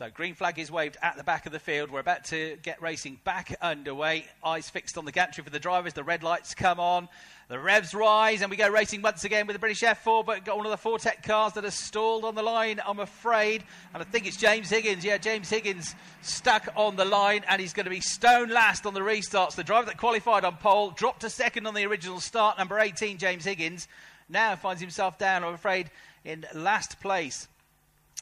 So 0.00 0.08
green 0.08 0.34
flag 0.34 0.58
is 0.58 0.70
waved 0.70 0.96
at 1.02 1.18
the 1.18 1.24
back 1.24 1.44
of 1.44 1.52
the 1.52 1.58
field. 1.58 1.90
We're 1.90 2.00
about 2.00 2.24
to 2.28 2.56
get 2.62 2.80
racing 2.80 3.20
back 3.22 3.54
underway. 3.60 4.24
Eyes 4.42 4.70
fixed 4.70 4.96
on 4.96 5.04
the 5.04 5.12
gantry 5.12 5.44
for 5.44 5.50
the 5.50 5.58
drivers. 5.58 5.92
The 5.92 6.02
red 6.02 6.22
lights 6.22 6.54
come 6.54 6.80
on. 6.80 7.06
The 7.48 7.58
revs 7.58 7.92
rise, 7.92 8.40
and 8.40 8.50
we 8.50 8.56
go 8.56 8.70
racing 8.70 9.02
once 9.02 9.24
again 9.24 9.46
with 9.46 9.52
the 9.52 9.60
British 9.60 9.82
F4, 9.82 10.24
but 10.24 10.46
got 10.46 10.56
one 10.56 10.64
of 10.64 10.72
the 10.72 10.88
Fortec 10.88 11.22
cars 11.22 11.52
that 11.52 11.66
are 11.66 11.70
stalled 11.70 12.24
on 12.24 12.34
the 12.34 12.42
line, 12.42 12.80
I'm 12.86 13.00
afraid. 13.00 13.62
And 13.92 14.02
I 14.02 14.06
think 14.06 14.26
it's 14.26 14.38
James 14.38 14.70
Higgins. 14.70 15.04
Yeah, 15.04 15.18
James 15.18 15.50
Higgins 15.50 15.94
stuck 16.22 16.68
on 16.76 16.96
the 16.96 17.04
line, 17.04 17.44
and 17.46 17.60
he's 17.60 17.74
going 17.74 17.84
to 17.84 17.90
be 17.90 18.00
stone 18.00 18.48
last 18.48 18.86
on 18.86 18.94
the 18.94 19.00
restarts. 19.00 19.54
The 19.54 19.64
driver 19.64 19.84
that 19.84 19.98
qualified 19.98 20.46
on 20.46 20.56
pole 20.56 20.92
dropped 20.92 21.24
a 21.24 21.28
second 21.28 21.66
on 21.66 21.74
the 21.74 21.84
original 21.84 22.20
start. 22.20 22.56
Number 22.56 22.78
18, 22.80 23.18
James 23.18 23.44
Higgins, 23.44 23.86
now 24.30 24.56
finds 24.56 24.80
himself 24.80 25.18
down, 25.18 25.44
I'm 25.44 25.52
afraid, 25.52 25.90
in 26.24 26.46
last 26.54 27.02
place. 27.02 27.48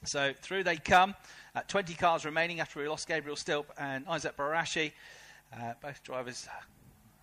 So 0.04 0.32
through 0.42 0.64
they 0.64 0.76
come. 0.76 1.14
Uh, 1.54 1.62
20 1.66 1.94
cars 1.94 2.24
remaining 2.24 2.60
after 2.60 2.78
we 2.78 2.88
lost 2.88 3.08
Gabriel 3.08 3.36
Stilp 3.36 3.66
and 3.78 4.04
Isaac 4.06 4.36
Barashi. 4.36 4.92
Uh, 5.52 5.73
both 5.80 6.02
drivers 6.02 6.46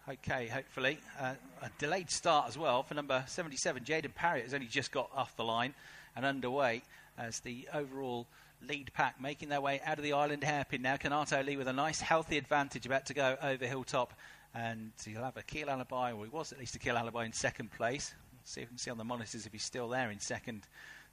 okay, 0.09 0.47
hopefully. 0.47 0.97
Uh, 1.19 1.35
a 1.61 1.69
delayed 1.77 2.09
start 2.09 2.47
as 2.47 2.57
well 2.57 2.83
for 2.83 2.95
number 2.95 3.23
77. 3.27 3.83
Jaden 3.83 4.15
Pariat 4.15 4.45
has 4.45 4.53
only 4.53 4.67
just 4.67 4.91
got 4.91 5.09
off 5.15 5.35
the 5.35 5.43
line 5.43 5.73
and 6.15 6.25
underway 6.25 6.81
as 7.17 7.39
the 7.41 7.67
overall 7.73 8.27
lead 8.67 8.91
pack 8.93 9.21
making 9.21 9.49
their 9.49 9.61
way 9.61 9.79
out 9.85 9.97
of 9.97 10.03
the 10.03 10.13
island 10.13 10.43
hairpin 10.43 10.81
now. 10.81 10.95
Kanato 10.95 11.45
Lee 11.45 11.57
with 11.57 11.67
a 11.67 11.73
nice 11.73 12.01
healthy 12.01 12.37
advantage 12.37 12.85
about 12.85 13.05
to 13.05 13.13
go 13.13 13.37
over 13.43 13.65
Hilltop 13.65 14.13
and 14.55 14.91
he'll 15.05 15.23
have 15.23 15.37
Akil 15.37 15.67
Alibhai, 15.67 16.17
or 16.17 16.23
he 16.23 16.29
was 16.29 16.51
at 16.51 16.59
least 16.59 16.75
Akil 16.75 16.95
Alibhai 16.95 17.25
in 17.25 17.33
second 17.33 17.71
place. 17.71 18.15
see 18.43 18.61
if 18.61 18.67
we 18.67 18.69
can 18.69 18.77
see 18.77 18.89
on 18.89 18.97
the 18.97 19.03
monitors 19.03 19.45
if 19.45 19.51
he's 19.51 19.63
still 19.63 19.89
there 19.89 20.09
in 20.09 20.19
second 20.19 20.65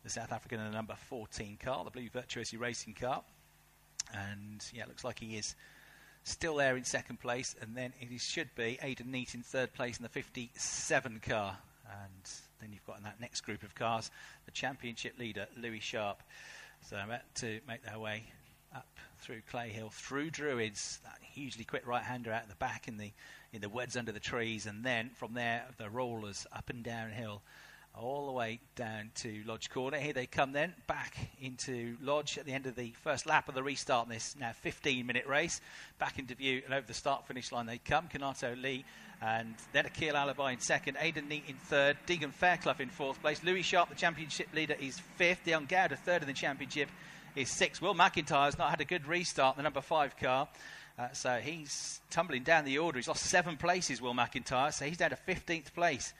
the 0.02 0.11
South 0.11 0.33
African 0.33 0.61
in 0.61 0.66
the 0.66 0.77
number 0.77 0.95
14 1.09 1.59
car, 1.62 1.84
the 1.84 1.91
blue 1.91 2.09
Virtuosi 2.09 2.59
racing 2.59 2.95
car. 2.95 3.23
And 4.12 4.65
yeah, 4.73 4.83
it 4.83 4.88
looks 4.88 5.05
like 5.05 5.19
he 5.19 5.37
is 5.37 5.55
still 6.24 6.56
there 6.56 6.77
in 6.77 6.84
second 6.84 7.21
place. 7.21 7.54
And 7.60 7.76
then 7.76 7.93
it 8.01 8.21
should 8.21 8.54
be 8.54 8.79
Aiden 8.82 9.07
Neate 9.07 9.35
in 9.35 9.43
third 9.43 9.73
place 9.73 9.99
in 9.99 10.02
the 10.02 10.09
57 10.09 11.21
car. 11.26 11.57
And 11.91 12.30
then 12.60 12.73
you've 12.73 12.87
got 12.87 12.99
in 12.99 13.04
that 13.04 13.21
next 13.21 13.43
group 13.43 13.63
of 13.63 13.74
cars 13.74 14.10
the 14.45 14.51
championship 14.51 15.18
leader, 15.18 15.46
Louis 15.57 15.80
Sharp. 15.80 16.23
So 16.88 16.96
about 16.96 17.21
to 17.37 17.60
make 17.69 17.85
their 17.85 17.98
way 17.98 18.24
up 18.74 18.88
through 19.19 19.43
Clay 19.51 19.69
Hill, 19.69 19.91
through 19.91 20.30
Druids, 20.30 20.98
that 21.04 21.19
hugely 21.21 21.65
quick 21.65 21.87
right-hander 21.87 22.32
out 22.32 22.48
the 22.48 22.57
back 22.57 22.88
in 22.88 22.96
the 22.96 23.13
in 23.52 23.60
the 23.60 23.69
woods 23.69 23.96
under 23.96 24.13
the 24.13 24.21
trees, 24.21 24.66
and 24.66 24.85
then 24.85 25.10
from 25.15 25.35
there 25.35 25.65
the 25.76 25.91
rollers 25.91 26.46
up 26.52 26.71
and 26.71 26.82
down 26.82 27.10
hill 27.10 27.43
all 27.95 28.26
the 28.26 28.32
way 28.32 28.60
down 28.74 29.10
to 29.15 29.43
Lodge 29.46 29.71
Corner. 29.71 29.98
Here 29.98 30.12
they 30.12 30.26
come 30.26 30.52
then, 30.52 30.74
back 30.87 31.15
into 31.40 31.96
Lodge 32.01 32.38
at 32.38 32.46
the 32.46 32.52
end 32.52 32.66
of 32.66 32.74
the 32.74 32.93
first 33.02 33.26
lap 33.26 33.48
of 33.48 33.54
the 33.54 33.62
restart 33.62 34.07
in 34.07 34.12
this 34.12 34.35
now 34.38 34.52
15 34.52 35.07
minute 35.07 35.26
race. 35.26 35.60
Back 35.98 36.18
into 36.18 36.35
view 36.35 36.63
and 36.65 36.74
over 36.74 36.87
the 36.87 36.95
start 36.95 37.26
finish 37.26 37.52
line 37.52 37.66
they 37.66 37.79
come. 37.79 38.09
Kanato 38.09 38.60
Lee 38.60 38.85
and 39.20 39.54
then 39.73 39.87
Akil 39.87 40.15
Alibhai 40.15 40.52
in 40.52 40.59
second, 40.59 40.96
Aiden 40.96 41.29
Neate 41.29 41.48
in 41.48 41.57
third, 41.57 41.96
Deagen 42.07 42.32
Fairclough 42.32 42.80
in 42.80 42.88
fourth 42.88 43.20
place. 43.20 43.45
Louis 43.45 43.63
Sharp, 43.63 43.88
the 43.88 43.95
championship 43.95 44.48
leader, 44.52 44.74
is 44.80 44.98
fifth. 44.98 45.45
Dion 45.45 45.66
Gowda, 45.66 45.96
third 45.96 46.23
in 46.23 46.29
the 46.29 46.35
championship, 46.35 46.88
is 47.37 47.48
sixth. 47.48 47.80
Will 47.80 47.95
McIntyre 47.95 48.46
has 48.46 48.59
not 48.59 48.70
had 48.70 48.80
a 48.80 48.85
good 48.85 49.07
restart, 49.07 49.57
the 49.57 49.63
number 49.63 49.80
five 49.80 50.16
car. 50.16 50.48
Uh, 50.98 51.09
so 51.13 51.37
he's 51.37 52.01
tumbling 52.10 52.43
down 52.43 52.65
the 52.65 52.79
order. 52.79 52.98
He's 52.98 53.09
lost 53.09 53.24
seven 53.24 53.57
places, 53.57 54.02
Will 54.02 54.13
McIntyre. 54.13 54.73
So 54.73 54.87
he's 54.87 54.96
down 54.96 55.10
to 55.10 55.18
15th 55.29 55.73
place. 55.73 56.13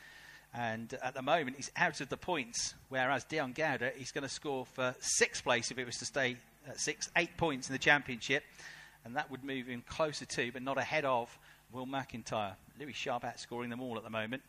And 0.55 0.93
at 1.03 1.15
the 1.15 1.23
moment, 1.23 1.57
he's 1.57 1.71
out 1.77 2.01
of 2.01 2.11
the 2.11 2.17
points, 2.17 2.75
whereas 2.91 3.25
Dion 3.25 3.55
Gowda, 3.55 3.93
he's 3.97 4.13
going 4.13 4.23
to 4.23 4.29
score 4.29 4.67
for 4.67 4.95
sixth 5.01 5.45
place 5.45 5.71
if 5.71 5.79
it 5.79 5.87
was 5.87 5.97
to 5.97 6.05
stay 6.05 6.37
at 6.69 6.79
six, 6.79 7.11
eight 7.17 7.37
points 7.37 7.69
in 7.69 7.73
the 7.73 7.79
championship. 7.79 8.45
And 9.05 9.17
that 9.17 9.31
would 9.31 9.45
move 9.45 9.67
him 9.67 9.83
closer 9.89 10.27
to, 10.27 10.53
but 10.53 10.63
not 10.63 10.79
ahead 10.79 11.05
of, 11.05 11.37
Will 11.73 11.87
McIntyre. 11.87 12.55
Louis 12.79 12.93
Sharp 12.93 13.23
outscoring 13.23 13.71
them 13.71 13.81
all 13.81 13.97
at 13.97 14.05
the 14.05 14.11
moment. 14.11 14.43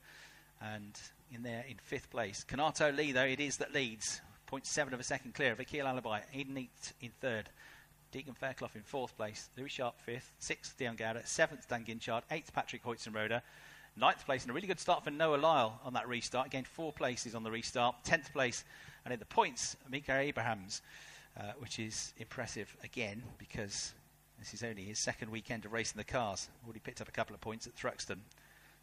And 0.62 1.00
in 1.32 1.44
there 1.44 1.66
in 1.68 1.78
fifth 1.78 2.10
place. 2.12 2.46
Kanato 2.48 2.96
Lee, 2.96 3.12
though, 3.12 3.24
it 3.24 3.40
is 3.40 3.58
that 3.58 3.74
leads. 3.74 4.22
0.7 4.52 4.94
of 4.94 5.00
a 5.00 5.04
second 5.04 5.34
clear 5.34 5.54
of 5.54 5.60
Akil 5.60 5.86
Alibhai. 5.86 6.22
Aiden 6.36 6.54
Neate 6.54 6.94
in 7.02 7.12
third. 7.22 7.50
Deagen 8.14 8.38
Fairclough 8.38 8.70
in 8.76 8.84
fourth 8.84 9.18
place. 9.18 9.50
Louis 9.58 9.70
Sharp 9.70 10.00
fifth. 10.00 10.34
Sixth, 10.38 10.78
Dion 10.78 10.96
Gowda. 10.96 11.26
Seventh, 11.26 11.68
Dan 11.68 11.84
Guinchard. 11.84 12.22
Eighth, 12.30 12.54
Patrick 12.54 12.84
Heuzenroeder. 12.84 13.42
Ninth 13.96 14.26
place 14.26 14.42
and 14.42 14.52
a 14.52 14.54
really 14.54 14.68
good 14.68 14.80
start 14.80 15.04
for 15.04 15.12
Noah 15.12 15.38
Lisle 15.38 15.80
on 15.84 15.94
that 15.94 16.08
restart. 16.08 16.50
Gained 16.50 16.68
four 16.68 16.92
places 16.92 17.36
on 17.36 17.44
the 17.44 17.52
restart. 17.52 17.96
Tenth 18.04 18.34
place 18.34 18.64
and 19.06 19.14
in 19.14 19.20
the 19.20 19.26
points, 19.26 19.78
Mika 19.90 20.18
Abrahams, 20.18 20.82
uh, 21.40 21.52
which 21.60 21.78
is 21.78 22.14
impressive 22.18 22.76
again 22.84 23.22
because 23.38 23.94
this 24.40 24.54
is 24.54 24.64
only 24.64 24.84
his 24.84 24.98
second 24.98 25.30
weekend 25.30 25.66
of 25.66 25.74
racing 25.74 25.98
the 25.98 26.04
cars. 26.04 26.50
Already 26.66 26.80
picked 26.80 27.02
up 27.02 27.08
a 27.08 27.12
couple 27.12 27.36
of 27.36 27.42
points 27.42 27.68
at 27.68 27.76
Thruxton 27.76 28.18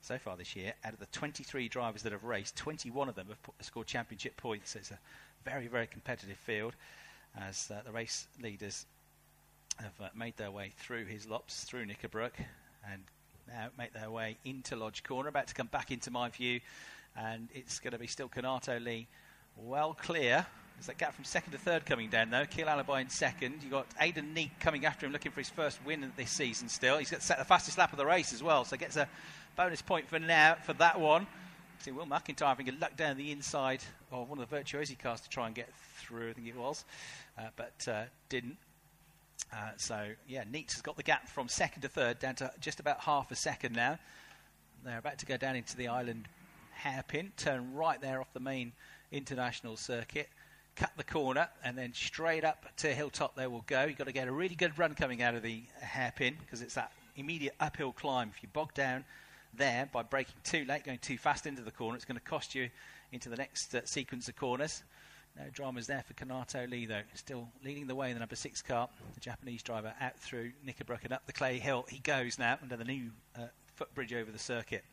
so 0.01 0.17
far 0.17 0.37
this 0.37 0.55
year. 0.55 0.75
Out 0.85 0.93
of 0.93 1.01
the 1.01 1.07
23 1.07 1.69
drivers 1.69 2.03
that 2.03 2.13
have 2.13 2.25
raced, 2.25 2.57
21 2.57 3.09
of 3.09 3.15
them 3.15 3.27
have 3.29 3.43
p- 3.43 3.53
scored 3.61 3.87
championship 3.87 4.37
points. 4.37 4.71
So 4.71 4.79
it's 4.79 4.91
a 4.93 4.99
very, 5.45 5.67
very 5.67 5.87
competitive 5.87 6.37
field 6.37 6.75
as 7.37 7.71
uh, 7.71 7.81
the 7.85 7.93
race 7.93 8.29
leaders 8.41 8.87
have 9.79 10.01
uh, 10.01 10.09
made 10.15 10.37
their 10.37 10.51
way 10.51 10.73
through 10.77 11.07
Hislop's, 11.07 11.65
through 11.65 11.87
Knickerbrook, 11.87 12.33
and 12.91 13.03
now 13.53 13.69
make 13.79 13.93
their 13.93 14.11
way 14.11 14.37
into 14.45 14.77
Lodge 14.77 15.03
Corner, 15.03 15.29
about 15.29 15.49
to 15.49 15.55
come 15.55 15.67
back 15.67 15.91
into 15.91 16.11
my 16.11 16.29
view, 16.29 16.61
and 17.17 17.49
it's 17.53 17.81
going 17.81 17.93
to 17.93 17.99
be 17.99 18.07
still 18.07 18.29
Kanato 18.29 18.83
Lee 18.83 19.09
well 19.57 19.95
clear. 19.95 20.47
There's 20.77 20.87
that 20.87 20.99
gap 20.99 21.15
from 21.15 21.25
second 21.25 21.53
to 21.53 21.59
third 21.59 21.85
coming 21.85 22.09
down 22.09 22.31
though. 22.31 22.43
Akil 22.43 22.67
Alibhai 22.67 23.03
in 23.03 23.11
second. 23.11 23.57
You've 23.63 23.73
got 23.73 23.87
Aiden 24.01 24.35
Neate 24.35 24.59
coming 24.61 24.87
after 24.87 25.05
him, 25.05 25.13
looking 25.13 25.33
for 25.33 25.41
his 25.41 25.51
first 25.51 25.79
win 25.85 26.11
this 26.17 26.31
season 26.31 26.69
still. 26.69 26.97
He's 26.99 27.11
got 27.11 27.23
set 27.23 27.39
the 27.39 27.45
fastest 27.45 27.77
lap 27.77 27.93
of 27.93 27.99
the 27.99 28.07
race 28.07 28.33
as 28.33 28.43
well, 28.43 28.65
so 28.65 28.77
gets 28.77 28.97
a 28.97 29.09
bonus 29.57 29.83
point 29.83 30.09
for 30.09 30.19
now 30.19 30.57
for 30.65 30.73
that 30.75 30.99
one. 30.99 31.27
See 31.81 31.91
Will 31.91 32.07
McIntyre 32.07 32.47
having 32.47 32.69
a 32.69 32.73
luck 32.73 32.97
down 32.97 33.17
the 33.17 33.31
inside 33.31 33.83
of 34.13 34.29
one 34.29 34.39
of 34.39 34.49
the 34.49 34.57
Virtuosi 34.57 34.99
cars 34.99 35.21
to 35.23 35.29
try 35.29 35.47
and 35.47 35.55
get 35.55 35.69
through, 35.99 36.31
I 36.31 36.33
think 36.35 36.47
it 36.47 36.57
was, 36.57 36.85
uh, 37.39 37.49
but 37.57 37.89
uh, 37.89 38.05
didn't. 38.29 38.57
Uh, 39.53 39.71
so, 39.77 40.09
yeah, 40.29 40.45
Neate 40.45 40.73
has 40.73 40.83
got 40.83 40.97
the 40.97 41.03
gap 41.03 41.29
from 41.29 41.49
second 41.49 41.83
to 41.83 41.89
third 41.89 42.19
down 42.19 42.35
to 42.37 42.51
just 42.61 42.81
about 42.81 43.01
half 43.01 43.31
a 43.31 43.37
second 43.37 43.75
now. 43.75 43.99
They're 44.85 44.99
about 44.99 45.19
to 45.19 45.27
go 45.27 45.37
down 45.37 45.57
into 45.57 45.77
the 45.77 45.89
island 45.89 46.29
hairpin, 46.73 47.33
turn 47.37 47.75
right 47.75 48.01
there 48.01 48.21
off 48.21 48.33
the 48.33 48.41
main 48.41 48.73
international 49.13 49.77
circuit, 49.77 50.29
cut 50.77 50.91
the 50.97 51.05
corner, 51.05 51.49
and 51.65 51.77
then 51.77 51.93
straight 51.93 52.45
up 52.45 52.65
to 52.79 52.95
Hilltop 52.95 53.35
they 53.35 53.47
will 53.47 53.65
go. 53.67 53.85
You've 53.85 53.99
got 53.99 54.07
to 54.07 54.13
get 54.13 54.29
a 54.29 54.33
really 54.33 54.55
good 54.55 54.79
run 54.79 54.95
coming 54.95 55.23
out 55.23 55.35
of 55.35 55.43
the 55.43 55.63
hairpin 55.81 56.37
because 56.41 56.63
it's 56.63 56.75
that 56.75 56.93
immediate 57.17 57.55
uphill 57.61 57.93
climb. 57.93 58.31
If 58.35 58.43
you 58.43 58.49
bog 58.53 58.73
down 58.75 59.05
there 59.53 59.89
by 59.93 60.03
braking 60.03 60.37
too 60.45 60.65
late, 60.65 60.85
going 60.85 60.99
too 60.99 61.19
fast 61.19 61.47
into 61.47 61.63
the 61.63 61.71
corner, 61.71 61.97
it's 61.97 62.05
going 62.05 62.19
to 62.19 62.25
cost 62.25 62.55
you 62.55 62.71
into 63.13 63.29
the 63.29 63.37
next 63.37 63.75
uh, 63.75 63.85
sequence 63.85 64.29
of 64.29 64.37
corners. 64.37 64.83
No 65.43 65.49
dramas 65.51 65.87
there 65.87 66.03
for 66.07 66.13
Kanato 66.13 66.67
Lee, 66.67 66.85
though. 66.85 67.01
Still 67.15 67.49
leading 67.65 67.87
the 67.87 67.95
way 67.95 68.09
in 68.09 68.15
the 68.15 68.21
number 68.21 68.37
six 68.37 68.61
car. 68.61 68.91
The 69.15 69.21
Japanese 69.21 69.63
driver 69.63 69.95
out 69.99 70.19
through 70.19 70.53
Knickerbrook 70.67 71.05
and 71.05 71.15
up 71.15 71.25
the 71.25 71.33
clay 71.33 71.59
hill. 71.59 71.87
He 71.89 71.99
goes 71.99 72.39
now 72.39 72.59
under 72.63 72.77
the 72.77 72.85
new 72.85 73.11
uh, 73.35 73.47
footbridge 73.75 74.13
over 74.13 74.31
the 74.31 74.39
circuit. 74.39 74.85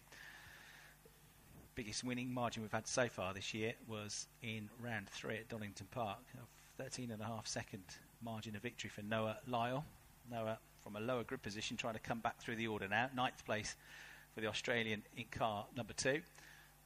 Biggest 1.76 2.02
winning 2.02 2.34
margin 2.34 2.62
we've 2.62 2.72
had 2.72 2.88
so 2.88 3.10
far 3.10 3.34
this 3.34 3.54
year 3.54 3.74
was 3.90 4.28
in 4.42 4.70
round 4.82 5.10
three 5.10 5.36
at 5.36 5.50
Donington 5.50 5.88
Park. 5.92 6.20
A 6.36 6.82
13 6.82 7.12
and 7.12 7.22
a 7.22 7.26
half 7.26 7.46
second 7.46 7.84
margin 8.24 8.56
of 8.56 8.62
victory 8.62 8.90
for 8.90 9.02
Noah 9.02 9.40
Lisle. 9.48 9.84
Noah 10.32 10.60
from 10.82 10.96
a 10.96 11.02
lower 11.02 11.26
grid 11.26 11.42
position 11.42 11.76
trying 11.76 11.96
to 11.96 12.00
come 12.00 12.20
back 12.20 12.40
through 12.40 12.56
the 12.56 12.68
order 12.68 12.88
now. 12.88 13.10
Ninth 13.14 13.44
place 13.46 13.76
for 14.34 14.40
the 14.40 14.48
Australian 14.48 15.04
in 15.18 15.26
car 15.30 15.66
number 15.76 15.94
two. 15.94 16.22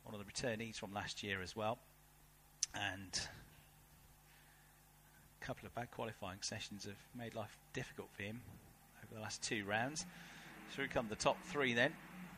One 0.03 0.15
of 0.15 0.19
the 0.19 0.25
returnees 0.25 0.77
from 0.77 0.93
last 0.93 1.21
year 1.21 1.43
as 1.43 1.55
well. 1.55 1.77
And 2.73 3.19
couple 5.41 5.65
of 5.65 5.73
bad 5.73 5.89
qualifying 5.91 6.37
sessions 6.41 6.85
have 6.85 6.95
made 7.17 7.33
life 7.35 7.57
difficult 7.73 8.09
for 8.15 8.23
him 8.23 8.41
over 9.03 9.15
the 9.15 9.21
last 9.21 9.41
two 9.41 9.65
rounds. 9.65 10.05
Through 10.71 10.89
come 10.89 11.07
the 11.09 11.15
top 11.15 11.37
three 11.45 11.73
then. 11.73 11.91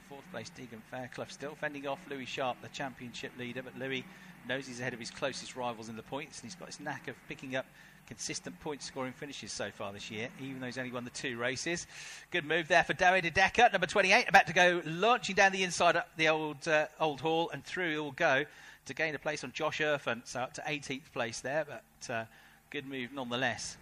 Fourth 0.10 0.24
place, 0.32 0.50
Deagen 0.58 0.82
Fairclough 0.90 1.28
still 1.30 1.56
fending 1.56 1.88
off 1.88 2.00
Louis 2.10 2.26
Sharp, 2.26 2.62
the 2.62 2.70
championship 2.70 3.32
leader, 3.38 3.62
but 3.62 3.78
Louis 3.78 4.06
knows 4.48 4.68
he's 4.68 4.80
ahead 4.80 4.94
of 4.94 5.00
his 5.00 5.12
closest 5.12 5.56
rivals 5.56 5.90
in 5.90 5.96
the 5.96 6.04
points, 6.04 6.40
and 6.40 6.50
he's 6.50 6.56
got 6.56 6.68
his 6.68 6.80
knack 6.80 7.08
of 7.08 7.16
picking 7.28 7.56
up 7.56 7.66
consistent 8.08 8.60
point 8.60 8.82
scoring 8.82 9.14
finishes 9.14 9.52
so 9.52 9.72
far 9.72 9.94
this 9.94 10.12
year, 10.12 10.30
even 10.42 10.60
though 10.60 10.66
he's 10.66 10.78
only 10.78 10.92
won 10.92 11.04
the 11.04 11.10
two 11.10 11.38
races. 11.38 11.88
Good 12.32 12.46
move 12.46 12.68
there 12.68 12.84
for 12.84 12.94
David 12.94 13.34
Decker, 13.34 13.70
number 13.72 13.88
28, 13.88 14.28
about 14.28 14.48
to 14.48 14.54
go 14.54 14.82
launching 14.86 15.36
down 15.36 15.52
the 15.52 15.64
inside 15.64 15.96
of 15.96 16.04
the 16.18 16.28
old 16.28 16.68
uh, 16.68 16.88
old 17.00 17.22
hall, 17.22 17.50
and 17.52 17.64
through 17.64 17.92
he 17.92 17.98
will 17.98 18.12
go 18.12 18.46
to 18.86 18.94
gain 18.94 19.16
a 19.16 19.20
place 19.20 19.44
on 19.44 19.52
Josh 19.52 19.80
Irfan, 19.80 20.22
so 20.26 20.42
up 20.42 20.54
to 20.56 20.62
18th 20.62 21.12
place 21.14 21.40
there, 21.40 21.66
but 21.66 22.14
uh, 22.14 22.26
good 22.74 22.88
move 22.88 23.14
nonetheless. 23.14 23.78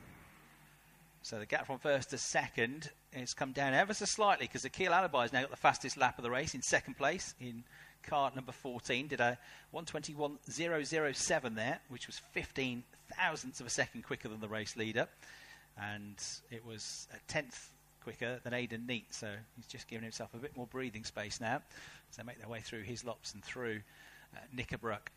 So 1.22 1.40
the 1.40 1.46
gap 1.46 1.66
from 1.66 1.80
first 1.80 2.10
to 2.10 2.18
second 2.18 2.90
has 3.14 3.34
come 3.34 3.54
down 3.54 3.74
ever 3.74 3.94
so 3.94 4.04
slightly 4.04 4.48
because 4.48 4.66
Akil 4.66 4.92
Alibhai 4.92 5.22
has 5.22 5.32
now 5.32 5.40
got 5.40 5.50
the 5.50 5.56
fastest 5.56 5.96
lap 5.96 6.18
of 6.18 6.24
the 6.24 6.30
race 6.30 6.56
in 6.56 6.62
second 6.62 6.98
place 6.98 7.34
in 7.40 7.64
car 8.04 8.34
number 8.36 8.52
14. 8.52 9.08
Did 9.08 9.22
a 9.22 9.38
121.007 9.74 11.56
there, 11.56 11.80
which 11.88 12.08
was 12.08 12.20
15 12.34 12.84
thousandths 13.16 13.62
of 13.62 13.68
a 13.68 13.70
second 13.70 14.04
quicker 14.04 14.28
than 14.28 14.42
the 14.42 14.50
race 14.50 14.76
leader. 14.76 15.08
and 15.82 16.22
it 16.50 16.66
was 16.66 17.08
a 17.14 17.32
tenth 17.32 17.70
quicker 18.04 18.42
than 18.44 18.52
Aiden 18.52 18.86
Neate, 18.86 19.06
so 19.12 19.30
he's 19.56 19.68
just 19.68 19.88
giving 19.88 20.04
himself 20.04 20.34
a 20.34 20.38
bit 20.38 20.58
more 20.58 20.68
breathing 20.68 21.06
space 21.06 21.40
now. 21.40 21.62
So 22.10 22.22
they 22.22 22.26
make 22.26 22.40
their 22.40 22.50
way 22.50 22.60
through 22.60 22.82
Hislop's 22.82 23.34
and 23.34 23.42
through 23.42 23.80
uh, 24.36 24.40
Knickerbrook. 24.54 25.08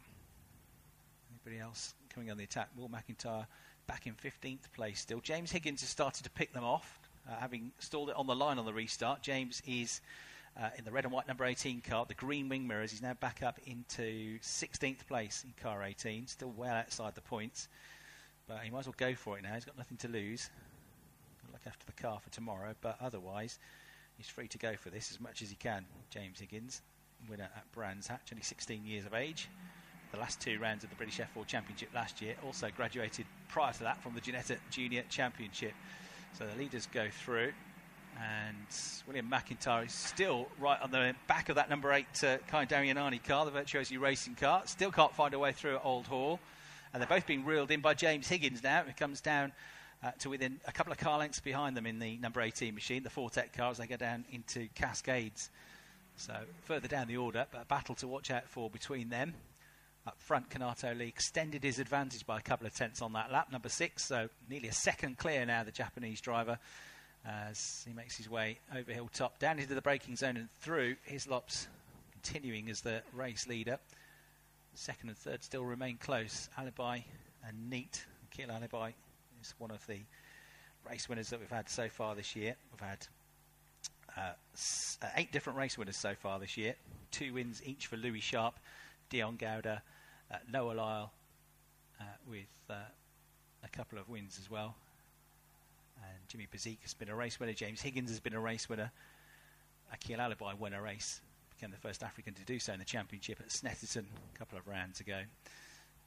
Anybody 1.45 1.61
else 1.61 1.95
coming 2.15 2.31
on 2.31 2.37
the 2.37 2.45
attack? 2.45 2.69
Will 2.77 2.89
McIntyre 2.89 3.47
back 3.87 4.07
in 4.07 4.15
15th 4.15 4.73
place 4.73 5.01
still. 5.01 5.21
James 5.21 5.53
Higgins 5.53 5.81
has 5.81 5.91
started 5.91 6.25
to 6.25 6.31
pick 6.31 6.53
them 6.53 6.65
off, 6.65 6.99
uh, 7.29 7.37
having 7.39 7.73
stalled 7.79 8.11
it 8.11 8.17
on 8.17 8.27
the 8.27 8.35
line 8.35 8.59
on 8.59 8.65
the 8.65 8.73
restart. 8.73 9.23
James 9.23 9.63
is 9.67 10.01
uh, 10.61 10.69
in 10.79 10.85
the 10.85 10.91
red 10.91 11.05
and 11.05 11.13
white 11.13 11.27
number 11.27 11.45
18 11.45 11.81
car, 11.81 12.05
the 12.07 12.15
green 12.15 12.49
wing 12.49 12.67
mirrors. 12.67 12.91
He's 12.91 13.03
now 13.03 13.15
back 13.15 13.43
up 13.43 13.59
into 13.67 14.39
16th 14.41 15.07
place 15.07 15.45
in 15.45 15.53
car 15.63 15.83
18, 15.83 16.27
still 16.27 16.53
well 16.57 16.75
outside 16.75 17.15
the 17.15 17.21
points. 17.21 17.69
But 18.47 18.61
he 18.61 18.71
might 18.71 18.81
as 18.81 18.87
well 18.87 18.95
go 18.97 19.15
for 19.15 19.39
it 19.39 19.43
now. 19.43 19.55
He's 19.55 19.65
got 19.65 19.79
nothing 19.79 19.97
to 19.99 20.09
lose. 20.09 20.51
look 21.53 21.67
after 21.67 21.87
the 21.87 21.93
car 21.93 22.21
for 22.21 22.31
tomorrow, 22.31 22.75
but 22.81 22.97
otherwise, 23.01 23.59
he's 24.17 24.29
free 24.29 24.49
to 24.49 24.59
go 24.59 24.77
for 24.77 24.91
this 24.91 25.11
as 25.11 25.21
much 25.21 25.43
as 25.43 25.51
he 25.51 25.57
can. 25.57 25.87
James 26.11 26.41
Higgins, 26.41 26.83
winner 27.29 27.49
at 27.57 27.71
Brands 27.73 28.07
Hatch, 28.07 28.31
only 28.33 28.43
16 28.43 28.85
years 28.85 29.07
of 29.07 29.15
age. 29.15 29.49
The 30.15 30.21
last 30.21 30.41
two 30.41 30.61
rounds 30.61 30.85
of 30.85 30.91
the 30.91 30.97
British 30.97 31.19
F4 31.19 31.45
Championship 31.45 31.89
last 31.93 32.23
year, 32.23 32.37
also 32.47 32.69
graduated 32.77 33.27
prior 33.49 33.73
to 33.73 33.81
that 33.81 34.01
from 34.01 34.15
the 34.15 34.21
Ginetta 34.21 34.59
Junior 34.71 35.03
Championship. 35.11 35.73
So 36.39 36.47
the 36.47 36.57
leaders 36.57 36.87
go 36.87 37.09
through 37.11 37.53
and 38.23 38.67
William 39.09 39.29
McIntyre 39.29 39.87
is 39.87 39.93
still 39.93 40.47
right 40.61 40.81
on 40.81 40.93
the 40.93 41.17
back 41.27 41.49
of 41.49 41.57
that 41.57 41.69
number 41.69 41.93
eight 41.93 42.23
uh, 42.23 42.39
Kai 42.47 42.65
Daryanani 42.65 43.25
car, 43.25 43.45
the 43.45 43.51
Virtuosi 43.51 44.01
racing 44.01 44.37
car. 44.37 44.63
Still 44.67 44.93
can't 44.93 45.13
find 45.13 45.35
a 45.35 45.39
way 45.41 45.51
through 45.51 45.75
at 45.75 45.85
Old 45.85 46.07
Hall. 46.07 46.39
And 46.93 47.03
they're 47.03 47.09
both 47.09 47.27
being 47.27 47.45
reeled 47.45 47.73
in 47.73 47.81
by 47.81 47.95
James 47.95 48.29
Higgins 48.29 48.63
now. 48.63 48.85
It 48.89 48.97
comes 48.97 49.21
down 49.21 49.51
uh, 50.05 50.13
to 50.21 50.31
within 50.31 50.61
a 50.69 50.71
couple 50.71 50.93
of 50.93 50.99
car 50.99 51.19
lengths 51.19 51.41
behind 51.41 51.77
them 51.77 51.87
in 51.87 51.99
the 51.99 52.19
number 52.19 52.41
18 52.41 52.73
machine, 52.73 53.03
the 53.03 53.11
Fortec 53.11 53.53
car, 53.53 53.73
as 53.73 53.79
they 53.79 53.89
go 53.89 53.97
down 53.97 54.25
into 54.31 54.69
Cascades. 54.77 55.51
So 56.15 56.37
further 56.63 56.87
down 56.87 57.09
the 57.09 57.17
order, 57.17 57.47
but 57.51 57.63
a 57.63 57.65
battle 57.65 57.97
to 57.97 58.07
watch 58.07 58.31
out 58.31 58.49
for 58.49 58.71
between 58.71 59.09
them. 59.09 59.35
Up 60.07 60.21
front, 60.21 60.51
Kanato 60.51 60.97
Lee 60.97 61.09
extended 61.09 61.65
his 61.65 61.79
advantage 61.79 62.27
by 62.27 62.39
a 62.39 62.43
couple 62.43 62.67
of 62.67 62.75
tenths 62.75 63.01
on 63.01 63.15
that 63.15 63.33
lap, 63.33 63.51
number 63.51 63.71
six, 63.71 64.05
so 64.05 64.29
nearly 64.51 64.69
a 64.69 64.73
second 64.73 65.17
clear 65.17 65.47
now, 65.47 65.65
the 65.65 65.71
Japanese 65.71 66.21
driver 66.21 66.59
as 67.27 67.85
he 67.87 67.95
makes 67.95 68.17
his 68.17 68.29
way 68.29 68.59
over 68.75 68.93
Hilltop, 68.93 69.39
down 69.39 69.59
into 69.59 69.75
the 69.75 69.81
braking 69.81 70.17
zone 70.17 70.37
and 70.37 70.51
through. 70.61 70.97
his 71.05 71.25
Hislops 71.25 71.69
continuing 72.13 72.69
as 72.69 72.81
the 72.81 73.03
race 73.15 73.47
leader. 73.47 73.79
Second 74.75 75.09
and 75.09 75.19
third 75.19 75.43
still 75.43 75.65
remain 75.65 75.97
close. 75.97 76.49
Alibhai 76.59 77.05
and 77.47 77.73
Neate. 77.73 78.05
Akil 78.31 78.49
Alibhai 78.49 78.93
is 79.41 79.55
one 79.59 79.71
of 79.71 79.87
the 79.87 80.01
race 80.89 81.09
winners 81.09 81.31
that 81.31 81.41
we've 81.41 81.51
had 81.51 81.69
so 81.69 81.89
far 81.89 82.15
this 82.15 82.37
year. 82.37 82.57
We've 82.73 82.89
had 82.89 83.07
uh, 84.17 84.33
uh, 85.03 85.07
eight 85.17 85.33
different 85.33 85.59
race 85.59 85.79
winners 85.79 85.97
so 85.97 86.15
far 86.15 86.39
this 86.39 86.57
year. 86.57 86.75
Two 87.11 87.33
wins 87.35 87.63
each 87.65 87.87
for 87.87 87.97
Louis 87.97 88.21
Sharp, 88.21 88.59
Dion 89.09 89.37
Gowda, 89.37 89.81
uh, 90.33 90.37
Noah 90.51 90.73
Lisle, 90.73 91.13
uh, 92.01 92.05
with 92.29 92.47
uh, 92.71 92.75
a 93.63 93.69
couple 93.69 93.99
of 93.99 94.09
wins 94.09 94.39
as 94.41 94.51
well. 94.51 94.75
And 96.03 96.29
Jimmy 96.29 96.47
Bazik 96.53 96.81
has 96.83 96.95
been 96.95 97.09
a 97.09 97.15
race 97.15 97.39
winner. 97.39 97.53
James 97.53 97.81
Higgins 97.81 98.11
has 98.11 98.21
been 98.21 98.35
a 98.35 98.41
race 98.41 98.69
winner. 98.69 98.91
Akil 99.93 100.19
Alibhai 100.19 100.59
won 100.59 100.73
a 100.73 100.83
race, 100.83 101.21
became 101.51 101.71
the 101.71 101.77
first 101.77 102.03
African 102.03 102.35
to 102.35 102.45
do 102.45 102.59
so 102.59 102.73
in 102.73 102.79
the 102.79 102.85
championship 102.85 103.41
at 103.41 103.49
Snetterton 103.49 104.05
a 104.35 104.39
couple 104.39 104.59
of 104.59 104.67
rounds 104.67 105.01
ago. 105.01 105.21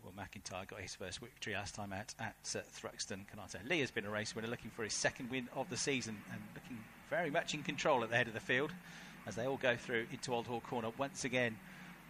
Well, 0.04 0.14
McIntyre 0.14 0.68
got 0.68 0.80
his 0.80 0.94
first 0.94 1.20
victory 1.20 1.54
last 1.54 1.76
time 1.76 1.92
out 1.92 2.14
at 2.20 2.36
uh, 2.56 2.60
Thruxton. 2.60 3.26
Kanato 3.28 3.60
Lee 3.68 3.80
has 3.80 3.92
been 3.92 4.06
a 4.06 4.10
race 4.10 4.36
winner, 4.36 4.48
looking 4.48 4.72
for 4.72 4.84
his 4.84 4.94
second 4.94 5.30
win 5.30 5.48
of 5.56 5.70
the 5.70 5.78
season 5.78 6.18
and 6.32 6.42
looking 6.54 6.78
very 7.10 7.30
much 7.30 7.54
in 7.54 7.64
control 7.64 8.04
at 8.04 8.10
the 8.10 8.16
head 8.16 8.28
of 8.28 8.34
the 8.34 8.40
field 8.40 8.72
as 9.26 9.36
they 9.36 9.46
all 9.46 9.58
go 9.58 9.76
through 9.76 10.06
into 10.12 10.34
Old 10.34 10.48
Hall 10.48 10.62
Corner. 10.62 10.90
Once 10.98 11.26
again, 11.26 11.58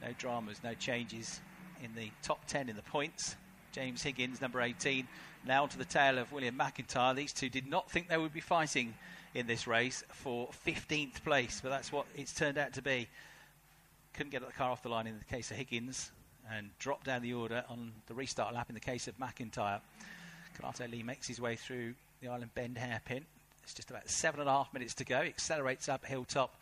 no 0.01 0.09
dramas, 0.17 0.59
no 0.63 0.73
changes 0.73 1.39
in 1.83 1.95
the 1.95 2.11
top 2.21 2.45
10 2.47 2.69
in 2.69 2.75
the 2.75 2.81
points. 2.81 3.35
James 3.71 4.01
Higgins, 4.01 4.41
number 4.41 4.61
18, 4.61 5.07
now 5.45 5.67
to 5.67 5.77
the 5.77 5.85
tail 5.85 6.17
of 6.17 6.31
William 6.31 6.57
McIntyre. 6.57 7.15
These 7.15 7.33
two 7.33 7.49
did 7.49 7.67
not 7.67 7.91
think 7.91 8.09
they 8.09 8.17
would 8.17 8.33
be 8.33 8.39
fighting 8.39 8.93
in 9.33 9.45
this 9.45 9.67
race 9.67 10.03
for 10.09 10.49
15th 10.65 11.23
place, 11.23 11.59
but 11.61 11.69
that's 11.69 11.91
what 11.91 12.05
it's 12.15 12.33
turned 12.33 12.57
out 12.57 12.73
to 12.73 12.81
be. 12.81 13.07
Couldn't 14.13 14.31
get 14.31 14.45
the 14.45 14.51
car 14.53 14.71
off 14.71 14.81
the 14.81 14.89
line 14.89 15.05
in 15.05 15.17
the 15.19 15.25
case 15.25 15.51
of 15.51 15.57
Higgins 15.57 16.11
and 16.51 16.69
dropped 16.79 17.05
down 17.05 17.21
the 17.21 17.33
order 17.33 17.63
on 17.69 17.91
the 18.07 18.13
restart 18.13 18.53
lap 18.53 18.69
in 18.69 18.73
the 18.73 18.81
case 18.81 19.07
of 19.07 19.17
McIntyre. 19.17 19.79
Kanato 20.59 20.89
Lee 20.89 21.03
makes 21.03 21.27
his 21.27 21.39
way 21.39 21.55
through 21.55 21.93
the 22.21 22.29
Island 22.29 22.51
Bend 22.55 22.77
hairpin. 22.77 23.25
It's 23.63 23.73
just 23.73 23.91
about 23.91 24.09
seven 24.09 24.39
and 24.39 24.49
a 24.49 24.53
half 24.53 24.73
minutes 24.73 24.95
to 24.95 25.05
go. 25.05 25.21
He 25.21 25.29
accelerates 25.29 25.89
up 25.89 26.05
Hilltop 26.05 26.55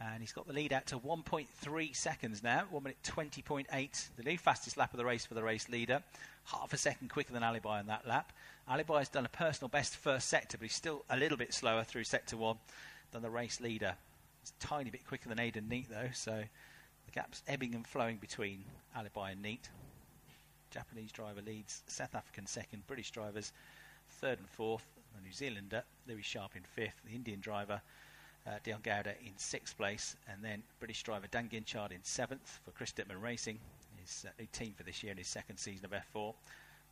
and 0.00 0.20
he's 0.20 0.32
got 0.32 0.46
the 0.46 0.52
lead 0.52 0.72
out 0.72 0.86
to 0.86 0.98
1.3 0.98 1.96
seconds 1.96 2.42
now, 2.42 2.64
1 2.70 2.82
minute 2.82 2.96
20.8, 3.04 4.08
the 4.16 4.22
new 4.22 4.38
fastest 4.38 4.76
lap 4.76 4.92
of 4.92 4.98
the 4.98 5.04
race 5.04 5.26
for 5.26 5.34
the 5.34 5.42
race 5.42 5.68
leader. 5.68 6.02
Half 6.44 6.72
a 6.72 6.78
second 6.78 7.10
quicker 7.10 7.34
than 7.34 7.42
Alibhai 7.42 7.80
on 7.80 7.86
that 7.88 8.08
lap. 8.08 8.32
Alibhai 8.68 9.00
has 9.00 9.08
done 9.10 9.26
a 9.26 9.28
personal 9.28 9.68
best 9.68 9.96
first 9.96 10.28
sector, 10.28 10.56
but 10.56 10.64
he's 10.64 10.74
still 10.74 11.04
a 11.10 11.16
little 11.16 11.36
bit 11.36 11.52
slower 11.52 11.84
through 11.84 12.04
sector 12.04 12.36
1 12.36 12.56
than 13.12 13.22
the 13.22 13.30
race 13.30 13.60
leader. 13.60 13.94
He's 14.40 14.52
a 14.58 14.66
tiny 14.66 14.88
bit 14.88 15.06
quicker 15.06 15.28
than 15.28 15.38
Aiden 15.38 15.68
Neate, 15.68 15.88
though, 15.90 16.08
so 16.14 16.42
the 17.04 17.12
gap's 17.12 17.42
ebbing 17.46 17.74
and 17.74 17.86
flowing 17.86 18.16
between 18.16 18.64
Alibhai 18.96 19.32
and 19.32 19.44
Neate. 19.44 19.68
Japanese 20.70 21.12
driver 21.12 21.42
leads, 21.42 21.82
South 21.88 22.14
African 22.14 22.46
second, 22.46 22.86
British 22.86 23.10
drivers 23.10 23.52
third 24.08 24.38
and 24.38 24.48
fourth, 24.48 24.84
the 25.14 25.22
New 25.22 25.32
Zealander, 25.32 25.84
Louis 26.08 26.22
Sharp 26.22 26.56
in 26.56 26.62
fifth, 26.62 27.00
the 27.04 27.14
Indian 27.14 27.40
driver 27.40 27.80
uh, 28.50 28.58
Dion 28.62 28.80
in 28.86 29.32
sixth 29.36 29.76
place, 29.76 30.16
and 30.28 30.42
then 30.42 30.62
British 30.78 31.02
driver 31.02 31.26
Dan 31.30 31.48
Guinchard 31.48 31.92
in 31.92 32.02
seventh 32.02 32.60
for 32.64 32.70
Chris 32.72 32.92
Dittmann 32.92 33.22
Racing, 33.22 33.58
his 34.00 34.26
uh, 34.26 34.30
new 34.38 34.48
team 34.52 34.74
for 34.76 34.82
this 34.82 35.02
year 35.02 35.12
in 35.12 35.18
his 35.18 35.28
second 35.28 35.56
season 35.56 35.84
of 35.84 35.92
F4. 35.92 36.34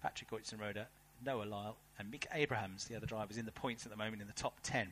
Patrick 0.03 0.31
Heuzenroeder, 0.31 0.87
Noah 1.25 1.45
Lisle, 1.45 1.77
and 1.99 2.13
Mick 2.13 2.27
Abrahams, 2.33 2.85
the 2.85 2.97
other 2.97 3.07
drivers 3.07 3.37
in 3.37 3.47
the 3.47 3.53
points 3.53 3.85
at 3.85 3.91
the 3.91 3.97
moment 3.97 4.23
in 4.23 4.29
the 4.29 4.35
top 4.35 4.55
10. 4.63 4.89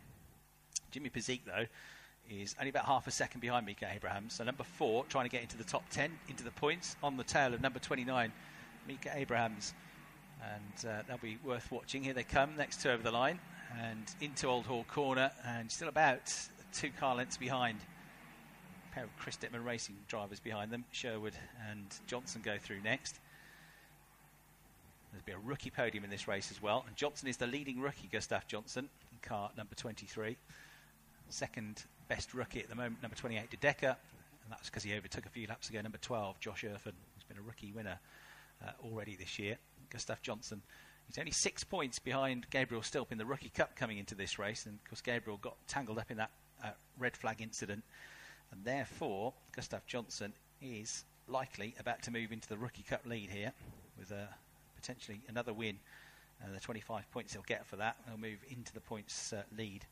Jimmy 0.91 1.11
Pazik, 1.11 1.41
though, 1.47 1.67
is 2.29 2.57
only 2.59 2.71
about 2.71 2.87
half 2.87 3.07
a 3.07 3.13
second 3.13 3.41
behind 3.41 3.65
Mika 3.65 3.89
Abrahams. 3.95 4.35
So 4.35 4.45
number 4.45 4.65
four, 4.65 5.05
trying 5.09 5.27
to 5.27 5.31
get 5.31 5.43
into 5.43 5.57
the 5.57 5.65
top 5.65 5.85
10, 5.91 6.11
into 6.29 6.43
the 6.43 6.51
points, 6.51 6.97
on 7.03 7.17
the 7.17 7.23
tail 7.23 7.55
of 7.55 7.61
number 7.61 7.79
29, 7.79 8.33
Mika 8.89 9.13
Abrahams. 9.15 9.75
And 10.43 10.91
uh, 10.91 11.03
that'll 11.07 11.19
be 11.19 11.39
worth 11.45 11.71
watching. 11.71 12.03
Here 12.03 12.15
they 12.15 12.25
come, 12.25 12.57
next 12.57 12.83
two 12.83 12.91
over 12.91 13.03
the 13.03 13.13
line 13.13 13.39
and 13.81 14.15
into 14.21 14.47
Old 14.47 14.67
Hall 14.67 14.85
Corner, 14.89 15.31
and 15.44 15.70
still 15.70 15.89
about 15.89 16.32
two 16.77 16.91
car 17.01 17.17
lengths 17.17 17.37
behind. 17.39 17.79
A 18.91 18.95
pair 18.95 19.05
of 19.05 19.17
Chris 19.17 19.37
Dittmann 19.37 19.65
racing 19.65 19.97
drivers 20.09 20.41
behind 20.41 20.71
them. 20.71 20.85
Sherwood 20.93 21.35
and 21.71 21.87
Johnson 22.06 22.43
go 22.45 22.59
through 22.59 22.83
next. 22.83 23.19
There's 25.13 25.23
be 25.23 25.33
a 25.33 25.39
rookie 25.39 25.71
podium 25.71 26.05
in 26.05 26.11
this 26.11 26.29
race 26.29 26.51
as 26.51 26.61
well, 26.61 26.85
and 26.87 26.95
Johnson 26.95 27.29
is 27.29 27.39
the 27.39 27.47
leading 27.47 27.81
rookie, 27.81 28.09
Gustav 28.13 28.47
Johnson, 28.47 28.91
car 29.23 29.51
number 29.56 29.75
23. 29.75 30.37
Second 31.31 31.85
best 32.09 32.35
rookie 32.35 32.61
at 32.61 32.69
the 32.69 32.75
moment, 32.75 33.01
number 33.01 33.17
28, 33.17 33.51
De 33.51 33.56
Decker, 33.56 33.97
and 34.45 34.51
that's 34.51 34.69
because 34.69 34.83
he 34.83 34.95
overtook 34.95 35.25
a 35.25 35.31
few 35.31 35.47
laps 35.47 35.71
ago, 35.71 35.81
number 35.81 35.99
12, 35.99 36.39
Josh 36.41 36.65
Irfan, 36.65 36.93
who's 37.15 37.25
been 37.27 37.39
a 37.39 37.43
rookie 37.43 37.73
winner 37.73 37.99
uh, 38.63 38.73
already 38.85 39.17
this 39.17 39.39
year. 39.39 39.56
Gustav 39.89 40.21
Johnson 40.21 40.61
He's 41.06 41.19
only 41.19 41.31
six 41.31 41.63
points 41.63 41.99
behind 41.99 42.51
Gabriel 42.51 42.83
Stilp 42.83 43.13
in 43.13 43.19
the 43.19 43.27
Rookie 43.27 43.51
Cup 43.51 43.77
coming 43.77 43.99
into 43.99 44.15
this 44.15 44.39
race, 44.39 44.67
and 44.67 44.75
of 44.75 44.85
course 44.91 45.01
Gabriel 45.01 45.39
got 45.39 45.56
tangled 45.69 45.99
up 45.99 46.11
in 46.11 46.17
that 46.17 46.31
uh, 46.67 46.70
red 46.99 47.17
flag 47.17 47.41
incident, 47.41 47.85
and 48.53 48.65
therefore 48.65 49.32
Gustav 49.53 49.87
Johnson 49.87 50.32
is 50.61 51.05
likely 51.29 51.75
about 51.79 52.03
to 52.03 52.11
move 52.11 52.32
into 52.32 52.49
the 52.49 52.56
Rookie 52.56 52.82
Cup 52.82 53.05
lead 53.06 53.31
here 53.31 53.53
with 53.99 54.13
uh, 54.13 54.27
potentially 54.75 55.20
another 55.29 55.53
win, 55.53 55.79
and 56.43 56.55
the 56.55 56.61
25 56.61 57.11
points 57.11 57.32
he'll 57.32 57.43
get 57.43 57.67
for 57.67 57.77
that, 57.77 57.96
he'll 58.08 58.19
move 58.19 58.39
into 58.49 58.73
the 58.73 58.81
points 58.81 59.32
uh, 59.32 59.43
lead. 59.56 59.85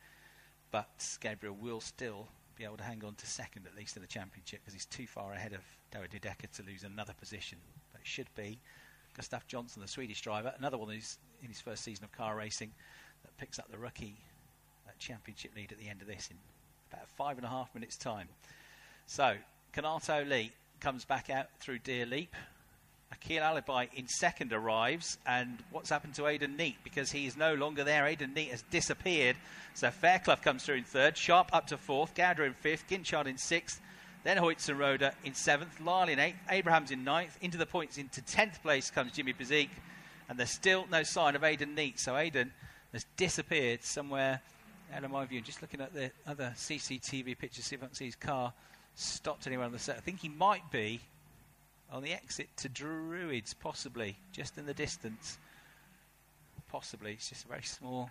But 0.71 1.17
Gabriel 1.21 1.57
will 1.61 1.81
still 1.81 2.29
be 2.57 2.65
able 2.65 2.77
to 2.77 2.85
hang 2.85 3.05
on 3.05 3.15
to 3.17 3.27
second 3.27 3.67
at 3.67 3.77
least 3.77 3.97
in 3.97 4.03
the 4.03 4.09
championship 4.09 4.61
because 4.61 4.75
he's 4.75 4.87
too 4.87 5.07
far 5.07 5.33
ahead 5.33 5.53
of 5.53 5.61
Doa 5.93 6.09
Decker 6.21 6.47
to 6.49 6.63
lose 6.63 6.85
another 6.85 7.13
position. 7.15 7.59
But 7.93 8.01
it 8.01 8.07
should 8.07 8.29
be 8.37 8.61
Gustav 9.15 9.47
Johnson, 9.47 9.83
the 9.83 9.89
Swedish 9.89 10.21
driver, 10.21 10.53
another 10.59 10.79
one 10.79 10.89
who's 10.89 11.19
in 11.43 11.49
his 11.49 11.61
first 11.61 11.85
season 11.85 12.05
of 12.05 12.13
car 12.13 12.37
racing 12.37 12.73
that 13.23 13.37
picks 13.39 13.59
up 13.59 13.71
the 13.71 13.79
rookie 13.79 14.17
uh, 14.87 14.91
championship 14.99 15.53
lead 15.57 15.73
at 15.73 15.79
the 15.79 15.89
end 15.89 16.01
of 16.01 16.09
this 16.09 16.29
in 16.31 16.37
about 16.95 17.09
five 17.09 17.37
and 17.37 17.45
a 17.45 17.49
half 17.49 17.75
minutes' 17.75 17.97
time. 17.97 18.29
So, 19.07 19.37
Kanato 19.75 20.29
Lee 20.29 20.53
comes 20.81 21.05
back 21.05 21.31
out 21.31 21.49
through 21.61 21.79
Deer 21.81 22.07
Leap. 22.07 22.35
Akil 23.13 23.43
Alibhai 23.43 23.89
in 23.95 24.09
second 24.09 24.53
arrives, 24.53 25.19
and 25.25 25.59
what's 25.71 25.91
happened 25.91 26.15
to 26.15 26.23
Aiden 26.23 26.57
Neate 26.57 26.77
because 26.83 27.13
he 27.13 27.27
is 27.27 27.37
no 27.37 27.55
longer 27.55 27.85
there. 27.85 28.05
Aiden 28.05 28.35
Neate 28.35 28.51
has 28.51 28.63
disappeared. 28.71 29.37
So 29.75 29.91
Fairclough 29.91 30.37
comes 30.37 30.65
through 30.65 30.77
in 30.77 30.85
third, 30.85 31.17
Sharp 31.17 31.51
up 31.53 31.69
to 31.69 31.77
fourth, 31.77 32.15
Gowda 32.15 32.45
in 32.45 32.55
fifth, 32.55 32.89
Guinchard 32.89 33.27
in 33.27 33.39
sixth, 33.39 33.81
then 34.25 34.37
Hoytson 34.37 35.13
in 35.23 35.35
seventh, 35.35 35.81
Lisle 35.81 36.09
in 36.09 36.19
eighth, 36.19 36.37
Abrahams 36.51 36.91
in 36.91 37.05
ninth. 37.05 37.39
Into 37.41 37.57
the 37.57 37.67
points 37.67 37.99
into 37.99 38.21
tenth 38.23 38.61
place 38.63 38.91
comes 38.91 39.13
Jimmy 39.13 39.33
Bazik, 39.33 39.69
and 40.29 40.39
there's 40.39 40.51
still 40.51 40.87
no 40.91 41.03
sign 41.03 41.37
of 41.37 41.43
Aiden 41.43 41.77
Neate. 41.77 42.01
So 42.01 42.17
Aidan 42.17 42.53
has 42.93 43.07
disappeared 43.17 43.85
somewhere 43.85 44.41
out 45.03 45.11
my 45.11 45.25
view. 45.25 45.41
Just 45.41 45.63
looking 45.63 45.81
at 45.81 45.93
the 45.93 46.11
other 46.27 46.53
CCTV 46.57 47.37
pictures, 47.39 47.65
see 47.65 47.77
if 47.77 47.83
I 47.83 47.87
can 47.87 47.95
see 47.95 48.05
his 48.07 48.17
car 48.17 48.53
stopped 48.95 49.47
anywhere 49.47 49.67
on 49.67 49.73
the 49.73 49.79
set. 49.79 49.97
I 49.97 50.01
think 50.01 50.21
he 50.21 50.29
might 50.29 50.71
be 50.71 51.01
on 51.91 52.03
the 52.03 52.13
exit 52.13 52.49
to 52.59 52.69
Druids, 52.69 53.55
possibly, 53.55 54.17
just 54.33 54.59
in 54.59 54.67
the 54.67 54.75
distance. 54.75 55.39
Possibly. 56.69 57.13
It's 57.13 57.29
just 57.29 57.45
a 57.45 57.49
very 57.49 57.63
small 57.63 58.11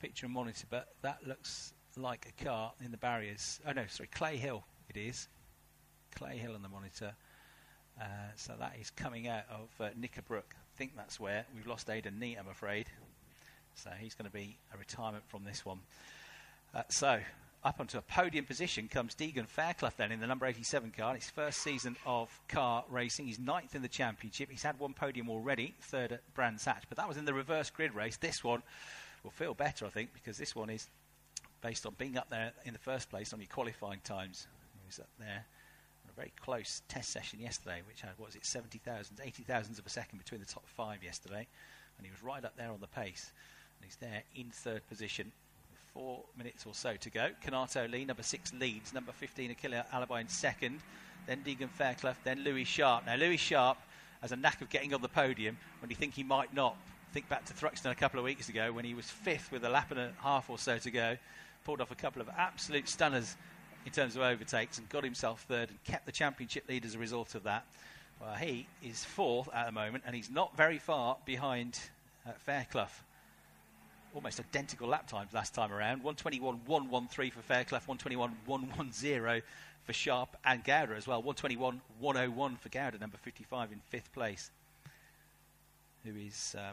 picture 0.00 0.26
and 0.26 0.34
monitor, 0.34 0.66
but 0.68 0.88
that 1.02 1.26
looks 1.26 1.72
like 1.96 2.26
a 2.28 2.44
car 2.44 2.72
in 2.84 2.90
the 2.90 2.96
barriers. 2.96 3.60
Oh 3.66 3.72
no, 3.72 3.86
sorry, 3.86 4.08
Clay 4.12 4.36
Hill 4.36 4.64
it 4.88 4.96
is. 4.96 5.28
Clay 6.14 6.36
Hill 6.36 6.54
on 6.54 6.62
the 6.62 6.68
monitor. 6.68 7.14
Uh, 8.00 8.04
so 8.36 8.54
that 8.58 8.74
is 8.80 8.90
coming 8.90 9.28
out 9.28 9.44
of 9.50 9.68
uh, 9.80 9.90
Knickerbrook. 9.98 10.52
I 10.54 10.76
think 10.76 10.96
that's 10.96 11.18
where 11.18 11.44
we've 11.54 11.66
lost 11.66 11.88
Aiden 11.88 12.18
Neate, 12.18 12.38
I'm 12.38 12.48
afraid. 12.48 12.86
So 13.74 13.90
he's 13.98 14.14
going 14.14 14.26
to 14.26 14.32
be 14.32 14.56
a 14.74 14.78
retirement 14.78 15.24
from 15.28 15.44
this 15.44 15.64
one. 15.64 15.80
Uh, 16.74 16.82
so 16.88 17.20
up 17.64 17.80
onto 17.80 17.98
a 17.98 18.02
podium 18.02 18.44
position 18.44 18.88
comes 18.88 19.14
Deagen 19.14 19.46
Fairclough 19.46 19.92
then 19.96 20.12
in 20.12 20.20
the 20.20 20.26
number 20.26 20.46
87 20.46 20.92
car. 20.96 21.14
His 21.14 21.28
first 21.28 21.58
season 21.58 21.96
of 22.06 22.28
car 22.48 22.84
racing. 22.88 23.26
He's 23.26 23.38
ninth 23.38 23.74
in 23.74 23.82
the 23.82 23.88
championship. 23.88 24.50
He's 24.50 24.62
had 24.62 24.78
one 24.78 24.94
podium 24.94 25.28
already, 25.28 25.74
third 25.80 26.12
at 26.12 26.34
Brands 26.34 26.64
Hatch, 26.64 26.84
but 26.88 26.98
that 26.98 27.08
was 27.08 27.16
in 27.16 27.24
the 27.24 27.34
reverse 27.34 27.70
grid 27.70 27.94
race. 27.94 28.16
This 28.16 28.44
one 28.44 28.62
will 29.24 29.30
feel 29.30 29.54
better, 29.54 29.86
I 29.86 29.88
think, 29.88 30.12
because 30.12 30.38
this 30.38 30.54
one 30.54 30.70
is 30.70 30.88
based 31.60 31.84
on 31.84 31.94
being 31.98 32.16
up 32.16 32.30
there 32.30 32.52
in 32.64 32.72
the 32.72 32.78
first 32.78 33.10
place 33.10 33.32
on 33.32 33.40
your 33.40 33.48
qualifying 33.48 34.00
times. 34.04 34.46
He 34.80 34.86
was 34.86 35.00
up 35.00 35.08
there 35.18 35.44
on 36.04 36.10
a 36.10 36.14
very 36.14 36.32
close 36.40 36.82
test 36.88 37.10
session 37.10 37.40
yesterday, 37.40 37.82
which 37.86 38.02
had, 38.02 38.12
what 38.18 38.26
was 38.26 38.36
it, 38.36 38.46
70,000, 38.46 39.20
80 39.22 39.42
thousandths 39.42 39.80
of 39.80 39.86
a 39.86 39.90
second 39.90 40.18
between 40.18 40.40
the 40.40 40.46
top 40.46 40.66
five 40.68 41.02
yesterday, 41.02 41.46
and 41.96 42.06
he 42.06 42.12
was 42.12 42.22
right 42.22 42.44
up 42.44 42.56
there 42.56 42.70
on 42.70 42.80
the 42.80 42.86
pace. 42.86 43.32
And 43.78 43.84
he's 43.84 43.96
there 43.96 44.22
in 44.36 44.50
third 44.50 44.86
position 44.88 45.32
four 45.92 46.20
minutes 46.36 46.66
or 46.66 46.74
so 46.74 46.96
to 46.96 47.10
go. 47.10 47.30
Kanato 47.44 47.90
Lee, 47.90 48.04
number 48.04 48.22
six, 48.22 48.52
leads. 48.52 48.92
Number 48.92 49.12
15, 49.12 49.50
Akil 49.50 49.72
Alibhai 49.92 50.20
in 50.20 50.28
second. 50.28 50.80
Then 51.26 51.42
Deagen 51.44 51.68
Fairclough. 51.68 52.16
Then 52.24 52.44
Louis 52.44 52.64
Sharp. 52.64 53.06
Now, 53.06 53.16
Louis 53.16 53.36
Sharp 53.36 53.78
has 54.22 54.32
a 54.32 54.36
knack 54.36 54.60
of 54.60 54.70
getting 54.70 54.94
on 54.94 55.02
the 55.02 55.08
podium 55.08 55.56
when 55.80 55.90
you 55.90 55.96
think 55.96 56.14
he 56.14 56.22
might 56.22 56.52
not. 56.54 56.76
Think 57.12 57.28
back 57.28 57.44
to 57.46 57.54
Thruxton 57.54 57.90
a 57.90 57.94
couple 57.94 58.18
of 58.18 58.24
weeks 58.24 58.48
ago 58.48 58.72
when 58.72 58.84
he 58.84 58.94
was 58.94 59.06
fifth 59.06 59.50
with 59.50 59.64
a 59.64 59.68
lap 59.68 59.90
and 59.90 60.00
a 60.00 60.12
half 60.20 60.50
or 60.50 60.58
so 60.58 60.78
to 60.78 60.90
go. 60.90 61.16
Pulled 61.64 61.80
off 61.80 61.90
a 61.90 61.94
couple 61.94 62.20
of 62.20 62.28
absolute 62.36 62.88
stunners 62.88 63.36
in 63.86 63.92
terms 63.92 64.14
of 64.14 64.22
overtakes 64.22 64.78
and 64.78 64.88
got 64.88 65.04
himself 65.04 65.44
third 65.48 65.70
and 65.70 65.82
kept 65.84 66.04
the 66.04 66.12
championship 66.12 66.68
lead 66.68 66.84
as 66.84 66.94
a 66.94 66.98
result 66.98 67.34
of 67.34 67.44
that. 67.44 67.64
Well, 68.20 68.34
he 68.34 68.66
is 68.82 69.04
fourth 69.04 69.48
at 69.54 69.66
the 69.66 69.72
moment 69.72 70.04
and 70.06 70.14
he's 70.14 70.30
not 70.30 70.56
very 70.56 70.78
far 70.78 71.16
behind 71.24 71.78
uh, 72.26 72.32
Fairclough 72.38 72.88
almost 74.14 74.40
identical 74.40 74.88
lap 74.88 75.06
times 75.06 75.32
last 75.32 75.54
time 75.54 75.72
around. 75.72 76.02
121.113 76.02 77.32
for 77.32 77.42
Fairclough, 77.42 77.80
121.110 77.80 79.42
for 79.84 79.92
Sharp 79.92 80.36
and 80.44 80.64
Gowda 80.64 80.96
as 80.96 81.06
well. 81.06 81.22
121.101 81.22 82.58
for 82.58 82.68
Gowda, 82.68 83.00
number 83.00 83.16
55 83.16 83.72
in 83.72 83.80
fifth 83.88 84.12
place, 84.12 84.50
who 86.04 86.14
is 86.16 86.54
uh, 86.58 86.72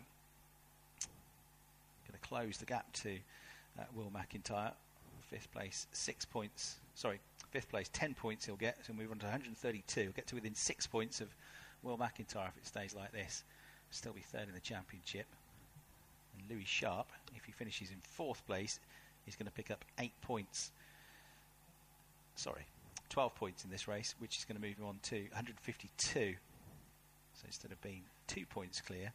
going 2.07 2.13
to 2.13 2.27
close 2.27 2.57
the 2.57 2.65
gap 2.65 2.91
to 2.93 3.17
uh, 3.79 3.83
Will 3.95 4.11
McIntyre. 4.11 4.71
Fifth 5.29 5.51
place, 5.51 5.87
six 5.91 6.23
points. 6.23 6.75
Sorry, 6.93 7.19
fifth 7.49 7.69
place, 7.69 7.89
10 7.93 8.13
points 8.13 8.45
he'll 8.45 8.55
get. 8.55 8.77
So 8.85 8.93
move 8.93 9.11
on 9.11 9.17
to 9.19 9.25
132. 9.25 10.01
He'll 10.01 10.11
get 10.11 10.27
to 10.27 10.35
within 10.35 10.53
six 10.53 10.85
points 10.85 11.19
of 11.19 11.29
Will 11.81 11.97
McIntyre 11.97 12.47
if 12.47 12.57
it 12.57 12.65
stays 12.65 12.93
like 12.93 13.11
this. 13.11 13.43
Still 13.89 14.13
be 14.13 14.21
third 14.21 14.47
in 14.47 14.53
the 14.53 14.59
championship. 14.59 15.25
And 16.37 16.49
Louis 16.49 16.65
Sharp, 16.65 17.07
if 17.35 17.45
he 17.45 17.51
finishes 17.51 17.89
in 17.89 17.97
fourth 18.01 18.45
place, 18.47 18.79
is 19.27 19.35
going 19.35 19.47
to 19.47 19.51
pick 19.51 19.71
up 19.71 19.83
eight 19.99 20.19
points. 20.21 20.71
Sorry, 22.35 22.65
12 23.09 23.35
points 23.35 23.63
in 23.63 23.71
this 23.71 23.87
race, 23.87 24.15
which 24.19 24.37
is 24.37 24.45
going 24.45 24.59
to 24.59 24.65
move 24.65 24.77
him 24.77 24.85
on 24.85 24.99
to 25.03 25.15
152. 25.15 26.35
So 27.33 27.43
instead 27.45 27.71
of 27.71 27.81
being 27.81 28.01
two 28.27 28.45
points 28.45 28.81
clear, 28.81 29.11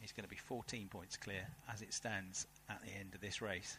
he's 0.00 0.12
going 0.12 0.24
to 0.24 0.30
be 0.30 0.36
14 0.36 0.88
points 0.88 1.16
clear 1.16 1.46
as 1.72 1.82
it 1.82 1.92
stands 1.92 2.46
at 2.68 2.80
the 2.82 2.92
end 2.98 3.14
of 3.14 3.20
this 3.20 3.40
race. 3.40 3.76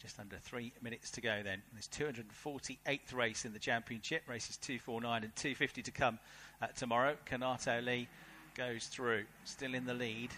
Just 0.00 0.20
under 0.20 0.36
three 0.36 0.72
minutes 0.82 1.10
to 1.12 1.20
go 1.20 1.40
then. 1.42 1.62
There's 1.72 1.88
248th 1.88 3.14
race 3.14 3.44
in 3.44 3.52
the 3.52 3.58
championship. 3.58 4.22
Races 4.28 4.58
249 4.58 5.24
and 5.24 5.34
250 5.34 5.82
to 5.82 5.90
come 5.90 6.18
uh, 6.60 6.66
tomorrow. 6.76 7.16
Kanato 7.24 7.80
Lee 7.82 8.08
goes 8.54 8.86
through, 8.86 9.24
still 9.44 9.74
in 9.74 9.86
the 9.86 9.94
lead 9.94 10.30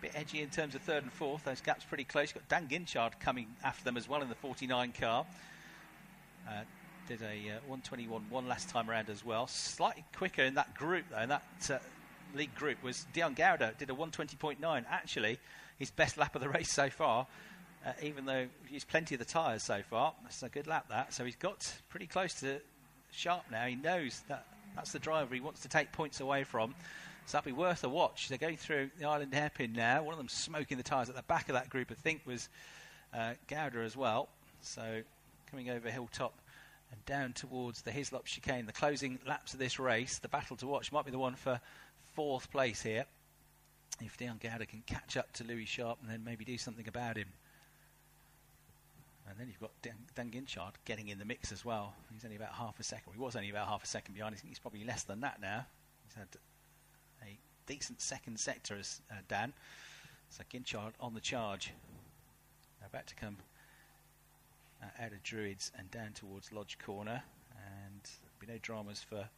bit 0.00 0.12
edgy 0.14 0.40
in 0.40 0.48
terms 0.48 0.74
of 0.74 0.82
third 0.82 1.02
and 1.02 1.12
fourth. 1.12 1.44
Those 1.44 1.60
gaps 1.60 1.84
pretty 1.84 2.04
close. 2.04 2.34
You've 2.34 2.48
got 2.48 2.48
Dan 2.48 2.68
Guinchard 2.68 3.18
coming 3.20 3.48
after 3.64 3.84
them 3.84 3.96
as 3.96 4.08
well 4.08 4.22
in 4.22 4.28
the 4.28 4.34
49 4.34 4.92
car. 4.98 5.26
Uh, 6.48 6.52
did 7.08 7.22
a 7.22 7.56
uh, 7.56 7.76
121.1 7.76 8.48
last 8.48 8.68
time 8.68 8.90
around 8.90 9.08
as 9.10 9.24
well. 9.24 9.46
Slightly 9.46 10.04
quicker 10.14 10.42
in 10.42 10.54
that 10.54 10.74
group 10.74 11.04
though. 11.10 11.20
In 11.20 11.28
that 11.28 11.42
uh, 11.70 11.78
league 12.34 12.54
group 12.54 12.82
was 12.82 13.06
Dion 13.12 13.34
Gowda. 13.34 13.76
Did 13.78 13.90
a 13.90 13.94
120.9. 13.94 14.84
Actually, 14.90 15.38
his 15.78 15.90
best 15.90 16.16
lap 16.16 16.34
of 16.34 16.42
the 16.42 16.48
race 16.48 16.70
so 16.70 16.90
far. 16.90 17.26
Uh, 17.84 17.92
even 18.02 18.26
though 18.26 18.46
he's 18.66 18.84
plenty 18.84 19.14
of 19.14 19.20
the 19.20 19.24
tyres 19.24 19.62
so 19.62 19.80
far, 19.88 20.12
that's 20.22 20.42
a 20.42 20.48
good 20.48 20.66
lap 20.66 20.86
that. 20.88 21.12
So 21.14 21.24
he's 21.24 21.36
got 21.36 21.72
pretty 21.88 22.06
close 22.06 22.34
to 22.40 22.60
Sharp 23.12 23.44
now. 23.50 23.64
He 23.66 23.76
knows 23.76 24.22
that 24.28 24.46
that's 24.74 24.92
the 24.92 24.98
driver 24.98 25.34
he 25.34 25.40
wants 25.40 25.62
to 25.62 25.68
take 25.68 25.92
points 25.92 26.20
away 26.20 26.44
from. 26.44 26.74
So 27.26 27.38
that'll 27.38 27.50
be 27.50 27.52
worth 27.52 27.82
a 27.82 27.88
watch. 27.88 28.28
They're 28.28 28.38
going 28.38 28.56
through 28.56 28.90
the 29.00 29.06
Island 29.06 29.34
hairpin 29.34 29.72
now. 29.72 30.02
One 30.04 30.12
of 30.12 30.18
them 30.18 30.28
smoking 30.28 30.76
the 30.76 30.84
tyres 30.84 31.08
at 31.08 31.16
the 31.16 31.22
back 31.22 31.48
of 31.48 31.54
that 31.54 31.68
group, 31.68 31.90
I 31.90 31.94
think, 31.94 32.22
was 32.24 32.48
uh, 33.12 33.32
Gowda 33.48 33.84
as 33.84 33.96
well. 33.96 34.28
So 34.60 35.02
coming 35.50 35.70
over 35.70 35.90
Hilltop 35.90 36.34
and 36.92 37.04
down 37.04 37.32
towards 37.32 37.82
the 37.82 37.90
Hislop 37.90 38.26
chicane. 38.26 38.66
The 38.66 38.72
closing 38.72 39.18
laps 39.26 39.54
of 39.54 39.58
this 39.58 39.80
race, 39.80 40.18
the 40.20 40.28
battle 40.28 40.56
to 40.58 40.68
watch, 40.68 40.92
might 40.92 41.04
be 41.04 41.10
the 41.10 41.18
one 41.18 41.34
for 41.34 41.60
fourth 42.14 42.48
place 42.52 42.82
here. 42.82 43.06
If 44.00 44.16
Dion 44.16 44.38
Gowda 44.40 44.68
can 44.68 44.84
catch 44.86 45.16
up 45.16 45.32
to 45.34 45.44
Louis 45.44 45.64
Sharp 45.64 45.98
and 46.02 46.10
then 46.10 46.22
maybe 46.24 46.44
do 46.44 46.56
something 46.56 46.86
about 46.86 47.16
him. 47.16 47.28
And 49.28 49.36
then 49.36 49.48
you've 49.48 49.58
got 49.58 49.72
Dan, 49.82 49.96
Dan 50.14 50.30
Guinchard 50.30 50.74
getting 50.84 51.08
in 51.08 51.18
the 51.18 51.24
mix 51.24 51.50
as 51.50 51.64
well. 51.64 51.94
He's 52.12 52.24
only 52.24 52.36
about 52.36 52.52
half 52.52 52.78
a 52.78 52.84
second. 52.84 53.14
He 53.14 53.18
was 53.18 53.34
only 53.34 53.50
about 53.50 53.66
half 53.66 53.82
a 53.82 53.86
second 53.86 54.14
behind. 54.14 54.36
He's 54.46 54.60
probably 54.60 54.84
less 54.84 55.02
than 55.02 55.20
that 55.20 55.40
now. 55.40 55.66
He's 56.06 56.14
had 56.14 56.28
decent 57.66 58.00
second 58.00 58.38
sector 58.38 58.76
as 58.78 59.00
uh, 59.10 59.16
Dan. 59.28 59.52
So 60.30 60.42
Guinchard 60.52 60.92
on 61.00 61.14
the 61.14 61.20
charge. 61.20 61.72
Now 62.80 62.88
back 62.92 63.06
to 63.06 63.14
come 63.14 63.36
uh, 64.82 65.04
out 65.04 65.12
of 65.12 65.22
Druids 65.22 65.72
and 65.78 65.90
down 65.90 66.12
towards 66.14 66.52
Lodge 66.52 66.78
Corner. 66.84 67.22
And 67.56 68.02
there'll 68.02 68.40
be 68.40 68.46
no 68.46 68.58
dramas 68.60 69.02
for 69.02 69.28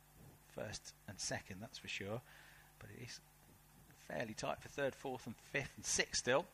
first 0.55 0.95
and 1.09 1.19
second, 1.19 1.59
that's 1.61 1.79
for 1.79 1.89
sure. 1.89 2.21
But 2.79 2.91
it 2.99 3.05
is 3.05 3.21
fairly 4.09 4.35
tight 4.35 4.61
for 4.61 4.69
third, 4.69 4.95
fourth, 4.95 5.27
and 5.27 5.37
fifth, 5.53 5.73
and 5.77 5.85
sixth 5.85 6.21
still. 6.21 6.47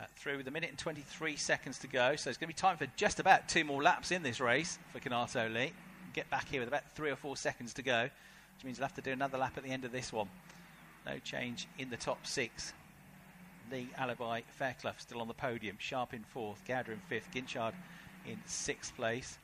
Uh, 0.00 0.04
through 0.16 0.38
with 0.38 0.48
a 0.48 0.50
minute 0.50 0.70
and 0.70 0.78
23 0.78 1.36
seconds 1.36 1.78
to 1.78 1.86
go. 1.86 2.16
So 2.16 2.30
it's 2.30 2.38
going 2.38 2.48
to 2.48 2.54
be 2.54 2.58
time 2.58 2.78
for 2.78 2.86
just 2.96 3.20
about 3.20 3.50
two 3.50 3.64
more 3.64 3.82
laps 3.82 4.10
in 4.12 4.22
this 4.22 4.40
race 4.40 4.78
for 4.94 4.98
Kanato 4.98 5.52
Lee. 5.52 5.72
Get 6.14 6.30
back 6.30 6.48
here 6.48 6.60
with 6.60 6.68
about 6.68 6.90
three 6.94 7.10
or 7.10 7.16
four 7.16 7.36
seconds 7.36 7.74
to 7.74 7.82
go, 7.82 8.04
which 8.04 8.64
means 8.64 8.78
he'll 8.78 8.86
have 8.86 8.94
to 8.94 9.02
do 9.02 9.12
another 9.12 9.36
lap 9.36 9.58
at 9.58 9.62
the 9.62 9.68
end 9.68 9.84
of 9.84 9.92
this 9.92 10.10
one. 10.10 10.28
No 11.06 11.18
change 11.18 11.66
in 11.78 11.90
the 11.90 11.96
top 11.96 12.26
six. 12.26 12.72
Lee, 13.70 13.88
Alibhai, 13.98 14.42
Fairclough 14.48 14.94
still 14.98 15.20
on 15.20 15.28
the 15.28 15.34
podium. 15.34 15.76
Sharp 15.78 16.12
in 16.12 16.24
fourth, 16.24 16.62
Gowda 16.66 16.88
in 16.88 17.00
fifth, 17.08 17.30
Guinchard 17.32 17.72
in 18.26 18.38
sixth 18.44 18.94
place. 18.96 19.38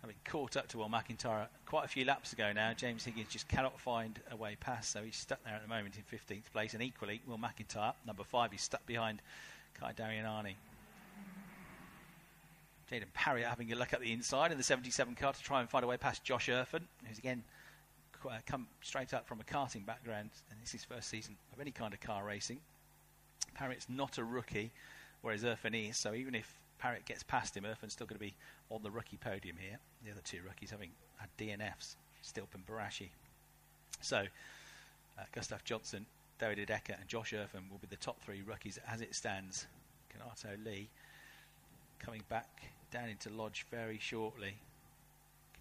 Having 0.00 0.16
caught 0.26 0.56
up 0.56 0.68
to 0.68 0.78
Will 0.78 0.90
McIntyre 0.90 1.46
quite 1.64 1.86
a 1.86 1.88
few 1.88 2.04
laps 2.04 2.32
ago 2.32 2.52
now, 2.52 2.74
James 2.74 3.04
Higgins 3.04 3.28
just 3.30 3.48
cannot 3.48 3.80
find 3.80 4.20
a 4.30 4.36
way 4.36 4.56
past, 4.60 4.90
so 4.90 5.02
he's 5.02 5.16
stuck 5.16 5.42
there 5.44 5.54
at 5.54 5.62
the 5.62 5.68
moment 5.68 5.96
in 5.96 6.18
15th 6.18 6.52
place. 6.52 6.74
And 6.74 6.82
equally, 6.82 7.22
Will 7.26 7.38
McIntyre, 7.38 7.94
number 8.06 8.24
five, 8.24 8.52
he's 8.52 8.60
stuck 8.60 8.84
behind 8.84 9.22
Kai 9.80 9.92
Daryanani. 9.92 10.56
Jaden 12.90 13.12
Pariat 13.14 13.48
having 13.48 13.72
a 13.72 13.76
look 13.76 13.94
at 13.94 14.00
the 14.00 14.12
inside 14.12 14.52
in 14.52 14.58
the 14.58 14.64
77 14.64 15.14
car 15.14 15.32
to 15.32 15.42
try 15.42 15.60
and 15.60 15.70
find 15.70 15.84
a 15.84 15.88
way 15.88 15.96
past 15.96 16.22
Josh 16.22 16.48
Irfan, 16.48 16.82
who's 17.06 17.18
again 17.18 17.42
uh, 18.26 18.38
come 18.46 18.66
straight 18.82 19.14
up 19.14 19.26
from 19.26 19.40
a 19.40 19.44
karting 19.44 19.84
background, 19.84 20.30
and 20.50 20.60
this 20.60 20.68
is 20.68 20.72
his 20.72 20.84
first 20.84 21.08
season 21.08 21.36
of 21.52 21.60
any 21.60 21.70
kind 21.70 21.92
of 21.94 22.00
car 22.00 22.24
racing. 22.24 22.58
Pariat's 23.54 23.86
not 23.88 24.18
a 24.18 24.24
rookie, 24.24 24.72
whereas 25.22 25.44
Irfan 25.44 25.88
is, 25.88 25.96
so 25.96 26.14
even 26.14 26.34
if 26.34 26.58
Pariat 26.78 27.04
gets 27.04 27.22
past 27.22 27.56
him, 27.56 27.64
Irfan's 27.64 27.92
still 27.92 28.06
going 28.06 28.18
to 28.18 28.24
be 28.24 28.34
on 28.70 28.82
the 28.82 28.90
rookie 28.90 29.16
podium 29.16 29.56
here. 29.58 29.78
The 30.04 30.10
other 30.10 30.20
two 30.24 30.40
rookies 30.44 30.70
having 30.70 30.90
had 31.16 31.28
DNFs, 31.38 31.96
Stilp 32.22 32.54
and 32.54 32.66
Barashi. 32.66 33.08
So, 34.00 34.24
uh, 35.18 35.22
Gustav 35.32 35.64
Johnson, 35.64 36.06
David 36.38 36.66
Decker, 36.66 36.94
and 36.98 37.08
Josh 37.08 37.32
Irfan 37.32 37.70
will 37.70 37.78
be 37.78 37.86
the 37.88 37.96
top 37.96 38.20
three 38.20 38.42
rookies 38.44 38.78
as 38.88 39.00
it 39.00 39.14
stands. 39.14 39.66
Kanato 40.12 40.62
Lee 40.64 40.88
coming 41.98 42.22
back 42.28 42.48
down 42.90 43.08
into 43.08 43.30
Lodge 43.30 43.66
very 43.70 43.98
shortly. 43.98 44.56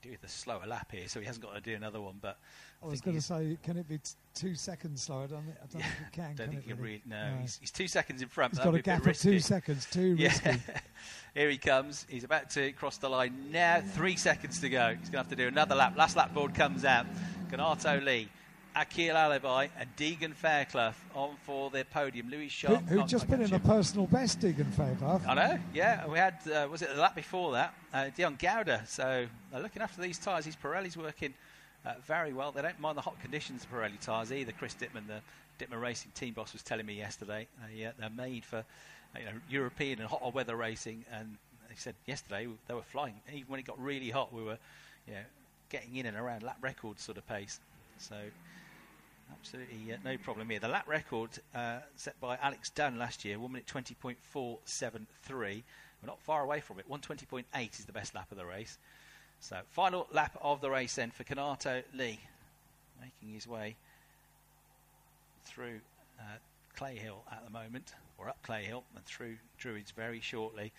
Do 0.03 0.09
the 0.21 0.27
slower 0.27 0.65
lap 0.67 0.91
here, 0.91 1.07
so 1.07 1.21
he 1.21 1.25
hasn't 1.25 1.45
got 1.45 1.55
to 1.55 1.61
do 1.61 1.75
another 1.75 2.01
one. 2.01 2.15
But 2.21 2.37
I, 2.81 2.87
I 2.87 2.89
was 2.89 2.99
going 2.99 3.15
to 3.15 3.21
say, 3.21 3.57
can 3.63 3.77
it 3.77 3.87
be 3.87 3.99
t- 3.99 4.11
two 4.35 4.53
seconds 4.53 5.03
slower? 5.03 5.23
I 5.23 5.27
don't, 5.27 5.37
I 5.37 5.65
don't 5.71 5.79
yeah, 5.79 5.85
think 5.87 6.07
it 6.07 6.11
can. 6.11 6.23
don't 6.23 6.35
can 6.35 6.47
think 6.47 6.59
it 6.59 6.65
he 6.65 6.73
really? 6.73 6.83
really, 6.83 7.01
no, 7.05 7.35
no. 7.35 7.41
He's, 7.41 7.57
he's, 7.61 7.71
two 7.71 7.87
seconds 7.87 8.21
in 8.21 8.27
front. 8.27 8.51
He's 8.51 8.59
got 8.59 8.75
a 8.75 8.81
gap 8.81 9.05
of 9.05 9.17
two 9.17 9.39
seconds. 9.39 9.87
Too 9.89 10.15
yeah. 10.19 10.27
risky. 10.27 10.59
here 11.33 11.49
he 11.49 11.57
comes. 11.57 12.05
He's 12.09 12.25
about 12.25 12.49
to 12.51 12.73
cross 12.73 12.97
the 12.97 13.07
line 13.07 13.49
now. 13.49 13.81
Three 13.81 14.17
seconds 14.17 14.59
to 14.59 14.67
go. 14.67 14.89
He's 14.89 15.09
going 15.09 15.23
to 15.23 15.29
have 15.29 15.29
to 15.29 15.37
do 15.37 15.47
another 15.47 15.75
lap. 15.75 15.95
Last 15.95 16.17
lap 16.17 16.33
board 16.33 16.53
comes 16.53 16.83
out. 16.83 17.05
Kanato 17.49 18.03
Lee 18.03 18.27
Akil 18.75 19.15
Alibhai 19.15 19.69
and 19.79 19.89
Deagen 19.95 20.33
Fairclough 20.33 20.93
on 21.13 21.35
for 21.45 21.69
their 21.69 21.83
podium. 21.83 22.29
Louis 22.29 22.49
Sharp. 22.49 22.81
Who, 22.87 23.01
who 23.01 23.07
just 23.07 23.29
been 23.29 23.41
in 23.41 23.53
a 23.53 23.59
personal 23.59 24.07
best, 24.07 24.39
Deagen 24.39 24.71
Fairclough. 24.73 25.21
I 25.27 25.33
know, 25.35 25.59
yeah. 25.73 26.07
We 26.07 26.17
had, 26.17 26.35
uh, 26.47 26.67
was 26.69 26.81
it 26.81 26.93
the 26.93 26.99
lap 26.99 27.15
before 27.15 27.51
that? 27.53 27.73
Uh, 27.93 28.09
Dion 28.15 28.35
Gowda. 28.37 28.87
So 28.87 29.27
they're 29.51 29.61
looking 29.61 29.81
after 29.81 30.01
these 30.01 30.17
tyres. 30.17 30.45
These 30.45 30.55
Pirelli's 30.55 30.97
working 30.97 31.33
uh, 31.85 31.93
very 32.05 32.33
well. 32.33 32.51
They 32.51 32.61
don't 32.61 32.79
mind 32.79 32.97
the 32.97 33.01
hot 33.01 33.19
conditions 33.21 33.63
of 33.63 33.71
Pirelli 33.71 33.99
tyres 33.99 34.31
either. 34.31 34.51
Chris 34.51 34.75
Dittmann, 34.75 35.07
the 35.07 35.21
Dittmann 35.63 35.81
Racing 35.81 36.11
team 36.15 36.33
boss, 36.33 36.53
was 36.53 36.63
telling 36.63 36.85
me 36.85 36.95
yesterday. 36.95 37.47
Uh, 37.61 37.91
they're 37.99 38.09
made 38.09 38.43
for 38.43 38.63
you 39.17 39.25
know, 39.25 39.31
European 39.49 39.99
and 39.99 40.09
hot 40.09 40.33
weather 40.33 40.55
racing. 40.55 41.05
And 41.11 41.37
they 41.69 41.75
said 41.75 41.93
yesterday 42.07 42.47
they 42.67 42.73
were 42.73 42.81
flying. 42.81 43.15
Even 43.31 43.49
when 43.49 43.59
it 43.59 43.67
got 43.67 43.79
really 43.79 44.09
hot, 44.09 44.33
we 44.33 44.43
were 44.43 44.57
you 45.07 45.13
know, 45.13 45.19
getting 45.69 45.95
in 45.95 46.07
and 46.07 46.17
around 46.17 46.41
lap 46.41 46.57
record 46.61 46.99
sort 46.99 47.17
of 47.17 47.27
pace. 47.27 47.59
So 47.99 48.15
Absolutely, 49.39 49.93
uh, 49.93 49.97
no 50.03 50.17
problem 50.17 50.49
here. 50.49 50.59
The 50.59 50.67
lap 50.67 50.87
record 50.87 51.29
uh, 51.53 51.79
set 51.95 52.19
by 52.19 52.37
Alex 52.41 52.69
Dunne 52.69 52.97
last 52.97 53.25
year, 53.25 53.39
1 53.39 53.51
minute 53.51 53.67
20.473. 53.67 55.63
We're 56.01 56.07
not 56.07 56.19
far 56.21 56.43
away 56.43 56.59
from 56.59 56.79
it. 56.79 56.89
120.8 56.89 57.79
is 57.79 57.85
the 57.85 57.93
best 57.93 58.15
lap 58.15 58.31
of 58.31 58.37
the 58.37 58.45
race. 58.45 58.77
So, 59.39 59.57
final 59.69 60.07
lap 60.11 60.37
of 60.41 60.61
the 60.61 60.69
race 60.69 60.95
then 60.95 61.11
for 61.11 61.23
Kanato 61.23 61.83
Lee, 61.93 62.19
making 63.01 63.33
his 63.33 63.47
way 63.47 63.75
through 65.45 65.81
uh, 66.19 66.37
Clay 66.75 66.95
Hill 66.95 67.23
at 67.31 67.43
the 67.43 67.51
moment, 67.51 67.93
or 68.17 68.29
up 68.29 68.37
Clay 68.43 68.63
Hill, 68.63 68.83
and 68.95 69.05
through 69.05 69.35
Druids 69.57 69.91
very 69.91 70.21
shortly 70.21 70.71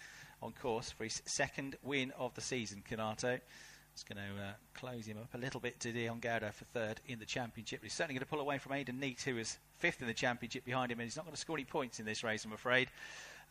on 0.42 0.52
course 0.52 0.90
for 0.90 1.04
his 1.04 1.22
second 1.26 1.76
win 1.82 2.12
of 2.18 2.34
the 2.34 2.40
season, 2.40 2.82
Kanato. 2.88 3.38
It's 3.94 4.02
going 4.02 4.18
to 4.18 4.42
uh, 4.42 4.52
close 4.74 5.06
him 5.06 5.18
up 5.18 5.32
a 5.34 5.38
little 5.38 5.60
bit 5.60 5.78
to 5.78 5.92
Dion 5.92 6.18
Gowda 6.20 6.52
for 6.52 6.64
third 6.64 7.00
in 7.06 7.20
the 7.20 7.24
championship. 7.24 7.78
He's 7.80 7.92
certainly 7.92 8.14
going 8.14 8.24
to 8.24 8.28
pull 8.28 8.40
away 8.40 8.58
from 8.58 8.72
Aiden 8.72 8.98
Neate, 8.98 9.22
who 9.22 9.38
is 9.38 9.56
fifth 9.78 10.00
in 10.00 10.08
the 10.08 10.14
championship 10.14 10.64
behind 10.64 10.90
him, 10.90 10.98
and 10.98 11.06
he's 11.06 11.14
not 11.14 11.24
going 11.24 11.34
to 11.34 11.40
score 11.40 11.54
any 11.54 11.64
points 11.64 12.00
in 12.00 12.04
this 12.04 12.24
race, 12.24 12.44
I'm 12.44 12.52
afraid, 12.52 12.88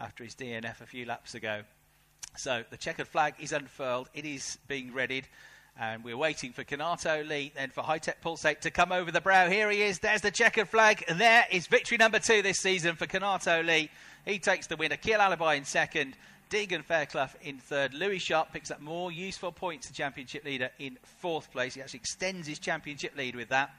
after 0.02 0.22
his 0.22 0.36
DNF 0.36 0.82
a 0.82 0.86
few 0.86 1.06
laps 1.06 1.34
ago. 1.34 1.62
So 2.36 2.66
the 2.70 2.76
checkered 2.76 3.08
flag 3.08 3.36
is 3.40 3.54
unfurled. 3.54 4.10
It 4.14 4.26
is 4.26 4.58
being 4.68 4.92
readied. 4.92 5.30
And 5.80 6.04
we're 6.04 6.18
waiting 6.18 6.52
for 6.52 6.66
Kanato 6.66 7.28
Lee 7.28 7.54
and 7.56 7.72
for 7.72 7.82
Hitech 7.82 8.20
Pulse-Eight 8.22 8.62
to 8.64 8.70
come 8.70 8.92
over 8.92 9.12
the 9.12 9.22
brow. 9.22 9.50
Here 9.50 9.72
he 9.72 9.82
is. 9.82 10.00
There's 10.00 10.22
the 10.22 10.30
checkered 10.30 10.68
flag. 10.68 11.06
And 11.08 11.22
there 11.22 11.46
is 11.52 11.68
victory 11.68 11.98
number 11.98 12.20
two 12.20 12.42
this 12.42 12.60
season 12.60 12.96
for 12.96 13.08
Kanato 13.08 13.66
Lee. 13.66 13.90
He 14.26 14.40
takes 14.40 14.68
the 14.68 14.76
win. 14.76 14.92
Akil 14.92 15.20
Alibhai 15.20 15.58
in 15.58 15.64
second. 15.64 16.16
Deagen 16.54 16.84
Fairclough 16.84 17.30
in 17.42 17.58
third. 17.58 17.96
Louis 17.96 18.20
Sharp 18.20 18.54
picks 18.54 18.70
up 18.70 18.80
more 18.80 19.12
useful 19.12 19.52
points, 19.52 19.88
the 19.88 19.94
championship 19.96 20.46
leader, 20.46 20.70
in 20.78 21.00
fourth 21.02 21.52
place. 21.52 21.74
He 21.74 21.82
actually 21.82 22.02
extends 22.02 22.48
his 22.48 22.60
championship 22.60 23.18
lead 23.18 23.36
with 23.36 23.50
that. 23.50 23.72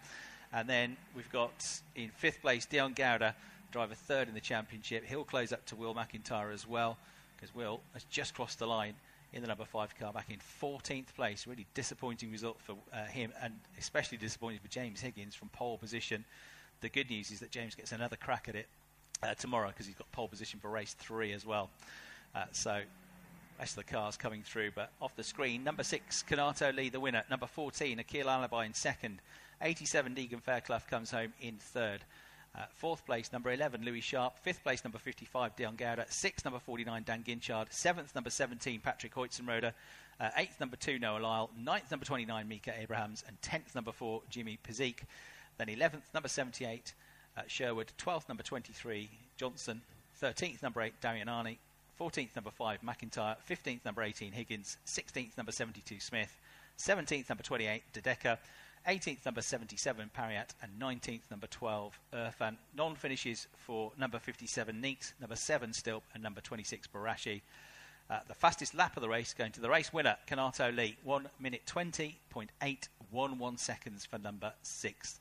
And 0.52 0.69
then 0.69 0.97
we've 1.14 1.31
got 1.31 1.52
in 1.95 2.09
fifth 2.09 2.43
place 2.43 2.66
Dion 2.66 2.93
Gowda, 2.93 3.35
driver 3.71 3.95
third 3.95 4.26
in 4.26 4.35
the 4.35 4.40
championship. 4.40 5.04
He'll 5.04 5.23
close 5.23 5.52
up 5.52 5.64
to 5.66 5.76
Will 5.76 5.95
McIntyre 5.95 6.52
as 6.52 6.66
well, 6.66 6.99
because 7.37 7.54
Will 7.54 7.81
has 7.93 8.02
just 8.11 8.35
crossed 8.35 8.59
the 8.59 8.66
line 8.66 8.95
in 9.33 9.40
the 9.40 9.47
number 9.47 9.64
five 9.64 9.97
car 9.97 10.12
back 10.12 10.28
in 10.31 10.38
14th 10.61 11.14
place. 11.14 11.47
Really 11.47 11.66
disappointing 11.75 12.33
result 12.33 12.59
for 12.61 12.75
uh, 12.93 13.04
him, 13.04 13.33
and 13.40 13.54
especially 13.78 14.19
disappointing 14.19 14.59
for 14.59 14.69
James 14.69 15.00
Higgins 15.00 15.37
from 15.37 15.49
pole 15.50 15.78
position. 15.78 16.25
The 16.81 16.88
good 16.88 17.09
news 17.09 17.31
is 17.31 17.38
that 17.38 17.52
James 17.52 17.76
gets 17.76 17.93
another 17.93 18.16
crack 18.16 18.49
at 18.49 18.57
it 18.57 18.66
uh, 19.23 19.35
tomorrow 19.35 19.69
because 19.69 19.87
he's 19.87 19.95
got 19.95 20.11
pole 20.11 20.26
position 20.26 20.59
for 20.59 20.71
race 20.71 20.95
three 20.95 21.33
as 21.33 21.47
well. 21.47 21.71
Uh, 22.35 22.45
so 22.53 22.83
of 23.61 23.75
the 23.76 23.85
cars 23.85 24.17
coming 24.17 24.43
through, 24.43 24.71
but 24.75 24.91
off 25.00 25.17
the 25.17 25.23
screen, 25.23 25.65
number 25.65 25.82
six, 25.82 26.23
Kanato 26.28 26.75
Lee, 26.75 26.91
the 26.91 27.00
winner. 27.00 27.23
Number 27.30 27.47
14, 27.47 27.99
Akil 27.99 28.26
Alibhai 28.26 28.67
in 28.67 28.75
second. 28.75 29.21
87, 29.63 30.15
Deagen 30.15 30.43
Fairclough 30.43 30.82
comes 30.91 31.11
home 31.11 31.32
in 31.41 31.56
third. 31.56 32.00
Uh, 32.56 32.67
fourth 32.75 33.04
place, 33.06 33.32
number 33.32 33.50
11, 33.50 33.85
Louis 33.85 34.00
Sharp. 34.00 34.39
Fifth 34.39 34.63
place, 34.63 34.85
number 34.85 34.99
55, 34.99 35.56
Dion 35.56 35.76
Gowda. 35.76 36.11
Sixth, 36.11 36.45
number 36.45 36.61
49, 36.61 37.02
Dan 37.04 37.23
Guinchard. 37.23 37.73
Seventh, 37.73 38.15
number 38.15 38.30
17, 38.30 38.80
Patrick 38.80 39.15
Heuzenroeder. 39.15 39.73
Uh, 40.21 40.30
eighth, 40.37 40.61
number 40.61 40.76
two, 40.76 40.99
Noah 40.99 41.19
Lisle. 41.19 41.50
Ninth, 41.58 41.91
number 41.91 42.06
29, 42.06 42.47
Mika 42.47 42.73
Abrahams. 42.78 43.25
And 43.26 43.41
tenth, 43.43 43.75
number 43.75 43.93
four, 43.93 44.23
Jimmy 44.30 44.58
Pizik. 44.63 44.99
Then 45.58 45.69
11th, 45.69 46.13
number 46.13 46.28
78, 46.28 46.93
uh, 47.37 47.43
Sherwood. 47.47 47.93
12th, 47.99 48.28
number 48.28 48.43
23, 48.43 49.08
Johnson. 49.37 49.80
13th, 50.23 50.63
number 50.63 50.82
8, 50.82 51.00
Daryanani. 51.00 51.56
14th, 51.99 52.35
number 52.35 52.50
5, 52.50 52.80
McIntyre. 52.83 53.37
15th, 53.49 53.85
number 53.85 54.02
18, 54.02 54.33
Higgins. 54.33 54.78
16th, 54.87 55.37
number 55.37 55.52
72, 55.52 56.00
Smith. 56.00 56.37
17th, 56.78 57.28
number 57.28 57.43
28, 57.45 57.83
Dedeka. 57.93 58.39
18th, 58.89 59.25
number 59.25 59.41
77, 59.41 60.11
Pariat. 60.13 60.54
And 60.63 60.73
19th, 60.80 61.30
number 61.30 61.47
12, 61.47 61.99
Irfan. 62.13 62.57
Non 62.76 62.97
finishes 62.97 63.47
for 63.57 63.93
number 63.99 64.19
57, 64.19 64.83
Neate. 64.83 65.13
Number 65.21 65.37
7, 65.37 65.71
Stilp. 65.71 66.02
And 66.15 66.23
number 66.23 66.41
26, 66.41 66.89
Barashi. 66.89 67.43
Uh, 68.11 68.19
the 68.28 68.35
fastest 68.35 68.75
lap 68.75 68.97
of 68.97 69.00
the 69.00 69.09
race 69.09 69.33
going 69.33 69.52
to 69.52 69.61
the 69.61 69.71
race 69.71 69.93
winner, 69.93 70.17
Kanato 70.26 70.71
Lee. 70.76 70.97
1 71.04 71.28
minute 71.41 71.63
20.811 71.67 73.59
seconds 73.59 74.04
for 74.04 74.19
number 74.19 74.52
6. 74.63 75.21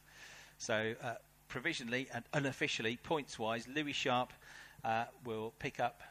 So, 0.58 0.96
uh, 1.02 1.14
provisionally 1.48 2.08
and 2.14 2.26
unofficially, 2.34 2.98
points 2.98 3.38
wise, 3.40 3.68
Louis 3.68 3.94
Sharp 3.94 4.34
uh, 4.84 5.06
will 5.24 5.54
pick 5.60 5.80
up 5.80 6.02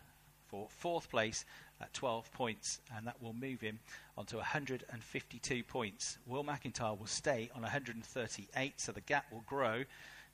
for 0.52 0.66
fourth 0.68 1.08
place 1.08 1.46
at 1.80 1.92
12 1.94 2.30
points, 2.32 2.80
and 2.94 3.06
that 3.06 3.20
will 3.22 3.32
move 3.32 3.62
him 3.62 3.80
onto 4.18 4.36
152 4.36 5.64
points. 5.64 6.18
Will 6.26 6.44
McIntyre 6.44 6.96
will 6.96 7.06
stay 7.06 7.50
on 7.56 7.62
138, 7.62 8.80
so 8.80 8.92
the 8.92 9.00
gap 9.00 9.24
will 9.32 9.42
grow 9.46 9.82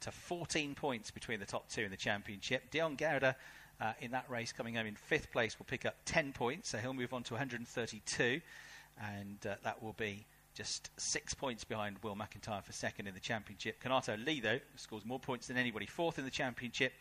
to 0.00 0.10
14 0.10 0.74
points 0.74 1.12
between 1.12 1.38
the 1.38 1.46
top 1.46 1.70
two 1.70 1.82
in 1.82 1.90
the 1.90 1.96
championship. 1.96 2.68
Dion 2.70 2.96
Gowda 2.96 3.36
uh, 3.80 3.92
in 4.00 4.10
that 4.10 4.28
race 4.28 4.52
coming 4.52 4.74
home 4.74 4.88
in 4.88 4.96
fifth 4.96 5.30
place 5.30 5.56
will 5.56 5.66
pick 5.66 5.86
up 5.86 5.94
10 6.04 6.32
points, 6.32 6.68
so 6.70 6.78
he'll 6.78 6.92
move 6.92 7.14
on 7.14 7.22
to 7.22 7.34
132, 7.34 8.40
and 9.00 9.46
uh, 9.46 9.54
that 9.62 9.80
will 9.80 9.94
be 9.94 10.26
just 10.52 10.90
six 10.96 11.32
points 11.32 11.62
behind 11.62 11.96
Will 12.02 12.16
McIntyre 12.16 12.64
for 12.64 12.72
second 12.72 13.06
in 13.06 13.14
the 13.14 13.20
championship. 13.20 13.80
Kanato 13.80 14.16
Lee, 14.26 14.40
though, 14.40 14.58
scores 14.74 15.04
more 15.04 15.20
points 15.20 15.46
than 15.46 15.56
anybody, 15.56 15.86
fourth 15.86 16.18
in 16.18 16.24
the 16.24 16.30
championship, 16.32 16.92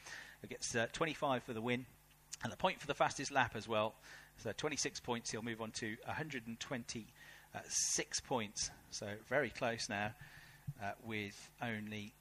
gets 0.48 0.76
uh, 0.76 0.86
25 0.94 1.42
for 1.42 1.54
the 1.54 1.62
win 1.62 1.88
and 2.44 2.52
the 2.52 2.58
point 2.58 2.80
for 2.80 2.88
the 2.88 2.94
fastest 2.94 3.32
lap 3.32 3.56
as 3.56 3.68
well. 3.68 3.96
So 4.38 4.52
26 4.56 5.00
points, 5.00 5.32
he'll 5.32 5.42
move 5.42 5.62
on 5.62 5.72
to 5.72 5.96
126 6.06 8.20
points. 8.22 8.70
So 8.92 9.08
very 9.28 9.50
close 9.50 9.90
now, 9.90 10.12
uh, 10.82 10.92
with 11.04 11.52
only 11.62 12.14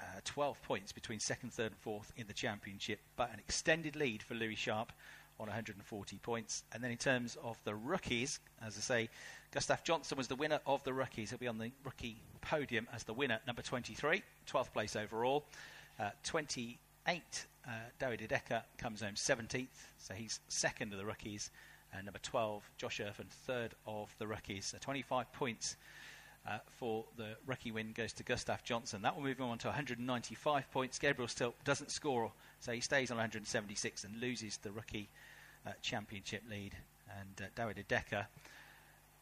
uh, 0.00 0.04
12 0.24 0.60
points 0.62 0.92
between 0.92 1.20
second, 1.20 1.52
third, 1.52 1.72
and 1.72 1.80
fourth 1.80 2.12
in 2.16 2.26
the 2.26 2.32
championship, 2.32 3.00
but 3.16 3.32
an 3.32 3.38
extended 3.38 3.94
lead 3.94 4.22
for 4.22 4.34
Louis 4.34 4.56
Sharp 4.56 4.92
on 5.38 5.46
140 5.46 6.18
points. 6.18 6.64
And 6.72 6.82
then 6.82 6.90
in 6.90 6.96
terms 6.96 7.36
of 7.42 7.56
the 7.64 7.74
rookies, 7.74 8.40
as 8.64 8.76
I 8.76 8.80
say, 8.80 9.08
Gustav 9.52 9.84
Johnson 9.84 10.18
was 10.18 10.28
the 10.28 10.36
winner 10.36 10.60
of 10.66 10.82
the 10.84 10.92
rookies. 10.92 11.30
He'll 11.30 11.38
be 11.38 11.48
on 11.48 11.58
the 11.58 11.70
rookie 11.84 12.16
podium 12.40 12.88
as 12.92 13.04
the 13.04 13.14
winner, 13.14 13.38
number 13.46 13.62
23, 13.62 14.22
12th 14.50 14.72
place 14.72 14.96
overall. 14.96 15.44
Uh, 16.00 16.10
28 17.04 17.46
uh, 17.66 17.70
David 17.98 18.28
Decker 18.28 18.62
comes 18.78 19.02
home 19.02 19.14
17th, 19.14 19.66
so 19.98 20.14
he's 20.14 20.40
second 20.48 20.92
of 20.92 20.98
the 20.98 21.04
rookies. 21.04 21.50
And 21.92 22.06
number 22.06 22.20
12, 22.20 22.62
Josh 22.78 23.00
Irfan, 23.00 23.28
third 23.28 23.74
of 23.86 24.14
the 24.18 24.26
rookies. 24.26 24.66
So 24.66 24.78
25 24.80 25.32
points 25.32 25.76
uh, 26.48 26.58
for 26.66 27.04
the 27.16 27.36
rookie 27.46 27.70
win 27.70 27.92
goes 27.92 28.12
to 28.14 28.22
Gustav 28.22 28.64
Johnson. 28.64 29.02
That 29.02 29.14
will 29.14 29.22
move 29.22 29.38
him 29.38 29.46
on 29.46 29.58
to 29.58 29.68
195 29.68 30.70
points. 30.70 30.98
Gabriel 30.98 31.28
still 31.28 31.54
doesn't 31.64 31.90
score, 31.90 32.32
so 32.60 32.72
he 32.72 32.80
stays 32.80 33.10
on 33.10 33.16
176 33.16 34.04
and 34.04 34.20
loses 34.20 34.56
the 34.58 34.70
rookie 34.72 35.08
uh, 35.66 35.72
championship 35.82 36.42
lead. 36.48 36.74
And 37.20 37.42
uh, 37.42 37.44
David 37.54 37.84
Decker 37.88 38.26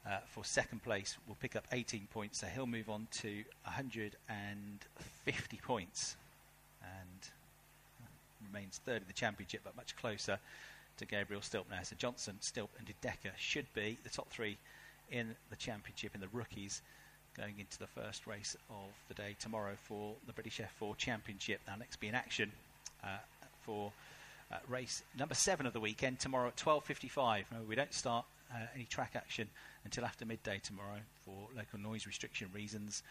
uh, 0.07 0.19
for 0.27 0.45
second 0.45 0.83
place 0.83 1.16
will 1.27 1.37
pick 1.37 1.57
up 1.57 1.66
18 1.73 2.07
points, 2.11 2.38
so 2.40 2.47
he'll 2.47 2.66
move 2.66 2.88
on 2.88 3.09
to 3.23 3.43
150 3.64 5.61
points. 5.62 6.16
Remains 8.53 8.81
third 8.85 9.03
in 9.03 9.09
the 9.09 9.15
championship, 9.15 9.61
but 9.65 9.77
much 9.77 9.97
closer 9.97 10.39
to 10.97 11.05
Gabriel 11.05 11.43
Stilp 11.43 11.65
now. 11.71 11.83
So 11.83 11.97
Johnson, 11.97 12.37
Stilp, 12.41 12.69
and 12.79 12.93
Decker 13.01 13.33
should 13.39 13.73
be 13.75 13.99
the 14.03 14.11
top 14.11 14.29
three 14.31 14.59
in 15.11 15.35
the 15.51 15.57
championship 15.57 16.15
in 16.15 16.21
the 16.21 16.29
rookies 16.33 16.83
going 17.37 17.55
into 17.59 17.79
the 17.79 17.87
first 17.87 18.27
race 18.27 18.57
of 18.69 18.91
the 19.09 19.15
day 19.15 19.37
tomorrow 19.39 19.75
for 19.83 20.15
the 20.27 20.33
British 20.33 20.61
F4 20.81 20.97
Championship. 20.97 21.61
Now, 21.67 21.77
next 21.77 22.01
be 22.01 22.09
in 22.09 22.15
action 22.15 22.51
uh, 23.05 23.19
for 23.63 23.93
uh, 24.53 24.57
race 24.69 25.03
number 25.19 25.35
seven 25.35 25.67
of 25.67 25.73
the 25.73 25.81
weekend 25.81 26.19
tomorrow 26.19 26.49
at 26.49 26.57
12:55. 26.57 27.45
No, 27.53 27.59
we 27.69 27.75
don't 27.75 27.95
start 27.95 28.25
uh, 28.53 28.59
any 28.75 28.85
track 28.85 29.13
action 29.15 29.49
until 29.85 30.05
after 30.05 30.27
midday 30.27 30.61
tomorrow 30.63 30.99
for 31.25 31.35
local 31.57 31.79
noise 31.79 32.07
restriction 32.07 32.49
reasons. 32.53 33.03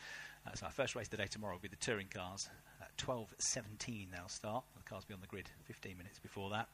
Uh, 0.45 0.53
so 0.53 0.65
our 0.65 0.71
first 0.71 0.95
race 0.95 1.07
of 1.07 1.11
the 1.11 1.17
day 1.17 1.27
tomorrow 1.27 1.53
will 1.53 1.61
be 1.61 1.69
the 1.69 1.75
touring 1.77 2.07
cars. 2.13 2.49
At 2.99 3.07
12.17 3.07 4.07
they'll 4.11 4.27
start. 4.27 4.63
The 4.75 4.83
cars 4.83 5.03
will 5.03 5.09
be 5.09 5.13
on 5.15 5.21
the 5.21 5.27
grid 5.27 5.49
15 5.65 5.97
minutes 5.97 6.19
before 6.19 6.49
that. 6.49 6.67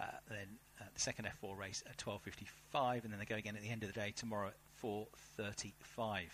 Uh, 0.00 0.04
then 0.28 0.46
uh, 0.80 0.84
the 0.94 1.00
second 1.00 1.28
F4 1.42 1.58
race 1.58 1.82
at 1.88 1.96
12.55 1.98 3.04
and 3.04 3.12
then 3.12 3.18
they 3.18 3.24
go 3.24 3.36
again 3.36 3.56
at 3.56 3.62
the 3.62 3.68
end 3.68 3.82
of 3.82 3.92
the 3.92 3.98
day 3.98 4.12
tomorrow 4.14 4.48
at 4.48 4.54
4.35. 4.82 6.26